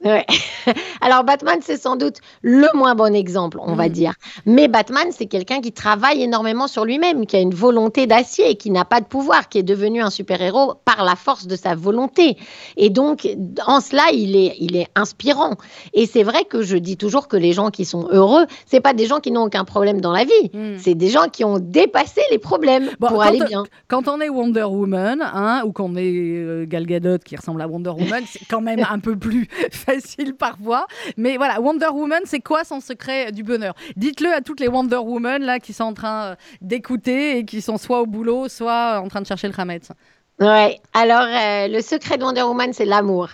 [0.05, 0.25] Ouais.
[1.01, 3.91] Alors Batman, c'est sans doute le moins bon exemple, on va Mm.
[3.91, 4.13] dire.
[4.45, 8.69] Mais Batman, c'est quelqu'un qui travaille énormément sur lui-même, qui a une volonté d'acier, qui
[8.71, 12.37] n'a pas de pouvoir, qui est devenu un super-héros par la force de sa volonté.
[12.77, 13.27] Et donc,
[13.65, 15.55] en cela, il est, il est inspirant.
[15.93, 18.93] Et c'est vrai que je dis toujours que les gens qui sont heureux, c'est pas
[18.93, 20.49] des gens qui n'ont aucun problème dans la vie.
[20.53, 20.77] Mm.
[20.77, 23.63] C'est des gens qui ont dépassé les problèmes Bon, pour aller bien.
[23.87, 27.67] Quand on est Wonder Woman, hein, ou qu'on est euh, Gal Gadot qui ressemble à
[27.67, 29.94] Wonder Woman, c'est quand même un peu plus facile
[30.37, 30.87] parfois.
[31.17, 33.73] Mais voilà, Wonder Woman, c'est quoi son secret du bonheur?
[33.95, 37.61] Dites-le à toutes les Wonder Woman là qui sont en train euh, d'écouter et qui
[37.61, 39.89] sont soit au boulot, soit en train de chercher le Hametz.
[40.39, 40.79] Ouais.
[40.93, 43.29] Alors, euh, le secret de Wonder Woman, c'est l'amour.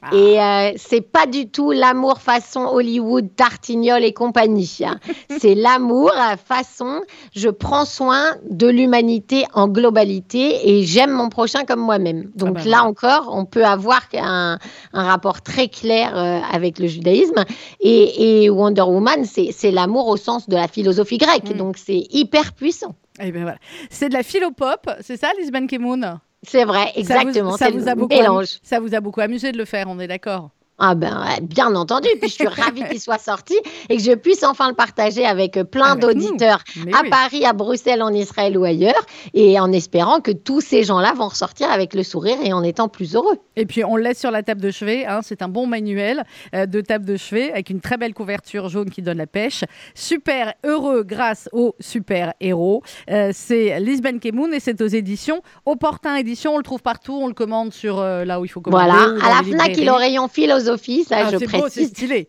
[0.00, 0.14] Ah.
[0.14, 4.78] Et euh, c'est pas du tout l'amour façon Hollywood, Tartignol et compagnie.
[4.84, 4.98] hein.
[5.38, 7.02] c'est l'amour euh, façon
[7.34, 12.30] je prends soin de l'humanité en globalité et j'aime mon prochain comme moi-même.
[12.34, 14.58] Donc bah là encore, on peut avoir un,
[14.94, 17.44] un rapport très clair euh, avec le judaïsme.
[17.80, 21.50] Et, et Wonder Woman, c'est l'amour au sens de la philosophie grecque.
[21.54, 21.58] Mm.
[21.58, 22.94] Donc c'est hyper puissant.
[23.20, 23.58] Et ben voilà.
[23.90, 26.18] C'est de la philopop, c'est ça, Lisbeth Kemoun?
[26.42, 27.56] C'est vrai, exactement.
[27.56, 28.58] Ça vous, le ça vous a beaucoup mélange.
[28.62, 32.08] ça vous a beaucoup amusé de le faire, on est d'accord Ah ben bien entendu,
[32.20, 33.54] puis je suis ravie qu'il soit sorti
[33.88, 36.62] et que je puisse enfin le partager avec euh, plein Avec d'auditeurs
[36.92, 37.10] à oui.
[37.10, 41.28] Paris, à Bruxelles, en Israël ou ailleurs, et en espérant que tous ces gens-là vont
[41.28, 43.38] ressortir avec le sourire et en étant plus heureux.
[43.56, 45.06] Et puis on le laisse sur la table de chevet.
[45.06, 46.24] hein, c'est un bon manuel
[46.54, 49.64] euh, de table de chevet avec une très belle couverture jaune qui donne la pêche.
[49.94, 52.82] Super heureux grâce au super héros.
[53.10, 56.54] Euh, c'est Lisbeth Kemoun et c'est aux éditions Opportun Édition.
[56.54, 57.18] On le trouve partout.
[57.20, 58.84] On le commande sur euh, là où il faut commander.
[58.90, 60.65] Voilà, à la FNAC, il au rayon philosophie,
[61.04, 61.88] ça Ah, je beau, précise.
[61.88, 62.28] stylé.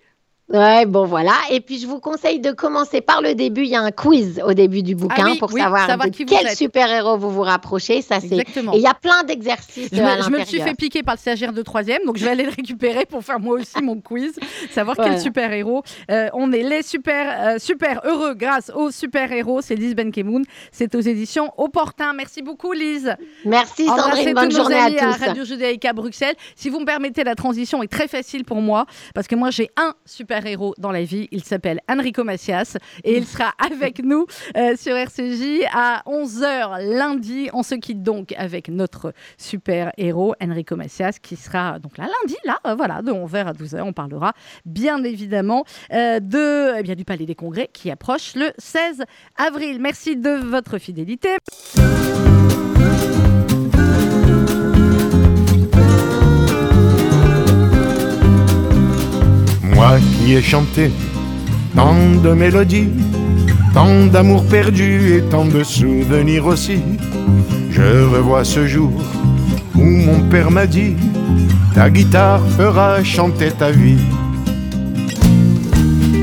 [0.50, 1.34] Ouais, bon voilà.
[1.52, 3.64] Et puis je vous conseille de commencer par le début.
[3.64, 6.08] Il y a un quiz au début du bouquin Ah oui, pour oui, savoir, savoir
[6.08, 8.02] de qui quel super-héros vous vous rapprochez.
[8.02, 8.28] Ça, c'est...
[8.28, 8.74] Exactement.
[8.74, 10.74] Et il y a plein d'exercices Je euh, à me, je me le suis fait
[10.74, 13.56] piquer par le stagiaire de troisième, donc je vais aller le récupérer pour faire moi
[13.56, 14.40] aussi mon quiz,
[14.72, 15.12] savoir Voilà.
[15.16, 15.84] quel super héros.
[16.10, 19.62] Euh, on est les super, euh, super heureux grâce aux super héros.
[19.62, 20.46] C'est Lise Benkemoun.
[20.72, 22.14] C'est aux éditions Opportun.
[22.14, 23.16] Merci beaucoup, Lise.
[23.44, 25.26] Merci Sandrine, bonne tous nos journée à amis tous.
[25.26, 26.36] Radio Judaïka Bruxelles.
[26.56, 29.70] Si vous me permettez, la transition est très facile pour moi parce que moi j'ai
[29.76, 31.28] un super héros dans la vie.
[31.32, 34.26] Il s'appelle Enrico Macias et il sera avec nous
[34.56, 37.50] euh, sur RCJ à 11h lundi.
[37.54, 42.36] On se quitte donc avec notre super héros Enrico Macias qui sera donc là lundi,
[42.46, 43.82] là, euh, voilà, de 11h à 12h.
[43.82, 44.34] On parlera
[44.66, 45.64] bien évidemment
[45.94, 49.04] euh, de, eh bien, du Palais des Congrès qui approche le 16
[49.38, 49.80] avril.
[49.80, 51.30] Merci de votre fidélité.
[59.96, 60.92] Qui ai chanté
[61.74, 62.90] tant de mélodies,
[63.74, 66.82] tant d'amour perdu et tant de souvenirs aussi,
[67.72, 68.92] je revois ce jour
[69.76, 70.96] où mon père m'a dit
[71.74, 74.04] Ta guitare fera chanter ta vie.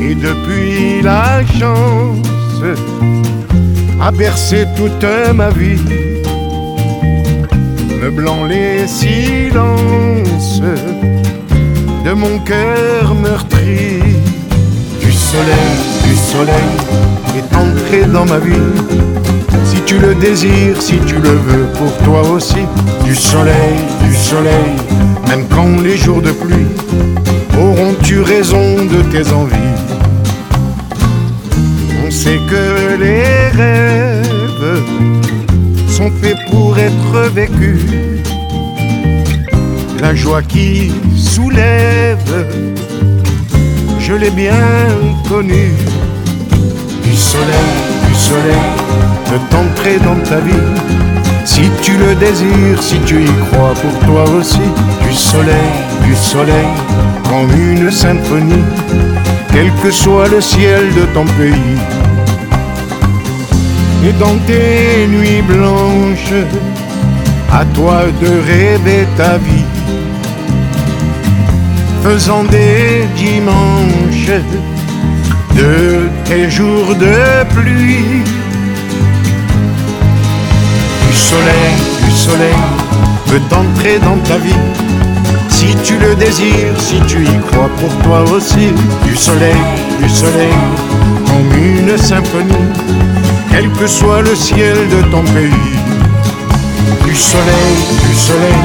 [0.03, 2.63] Et depuis la chance
[3.99, 5.81] a bercé toute ma vie,
[7.99, 10.61] meublant les silences
[12.05, 14.01] de mon cœur meurtri.
[15.01, 15.73] Du soleil,
[16.05, 16.73] du soleil
[17.39, 18.73] est entré dans ma vie.
[19.65, 22.63] Si tu le désires, si tu le veux pour toi aussi.
[23.05, 24.71] Du soleil, du soleil,
[25.29, 26.67] même quand les jours de pluie
[27.59, 29.75] auront eu raison de tes envies.
[32.07, 34.83] On sait que les rêves
[35.89, 38.24] sont faits pour être vécus
[40.05, 42.35] la joie qui soulève,
[43.99, 44.67] je l'ai bien
[45.31, 45.73] connue.
[47.03, 47.71] Du soleil,
[48.07, 48.69] du soleil,
[49.31, 50.69] de t'entrer dans ta vie.
[51.47, 54.67] Si tu le désires, si tu y crois pour toi aussi.
[55.07, 55.73] Du soleil,
[56.07, 56.73] du soleil,
[57.31, 58.67] comme une symphonie,
[59.53, 61.79] quel que soit le ciel de ton pays.
[64.07, 66.41] Et dans tes nuits blanches,
[67.51, 69.64] à toi de rêver ta vie,
[72.05, 74.37] faisant des dimanches
[75.57, 78.23] de tes jours de pluie.
[81.09, 81.73] Du soleil,
[82.05, 82.63] du soleil
[83.29, 84.67] peut entrer dans ta vie.
[85.49, 88.69] Si tu le désires, si tu y crois pour toi aussi,
[89.07, 89.63] du soleil,
[90.03, 90.59] du soleil,
[91.27, 92.69] comme une symphonie,
[93.51, 95.75] quel que soit le ciel de ton pays.
[97.07, 97.75] Du soleil,
[98.07, 98.63] du soleil,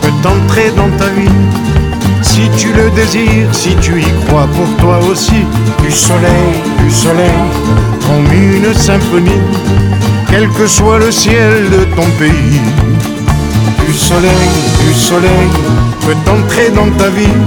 [0.00, 1.79] peut entrer dans ta vie.
[2.22, 5.44] Si tu le désires, si tu y crois pour toi aussi,
[5.82, 7.40] du soleil, du soleil,
[8.06, 9.42] comme une symphonie,
[10.28, 12.60] quel que soit le ciel de ton pays.
[13.86, 14.50] Du soleil,
[14.86, 15.50] du soleil,
[16.06, 17.38] peut entrer dans ta vie.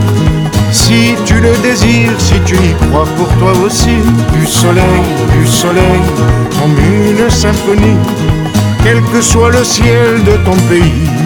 [0.71, 3.97] Si tu le désires, si tu y crois pour toi aussi,
[4.34, 5.03] du soleil,
[5.38, 6.01] du soleil,
[6.59, 7.97] comme une symphonie,
[8.84, 11.22] quel que soit le ciel de ton pays.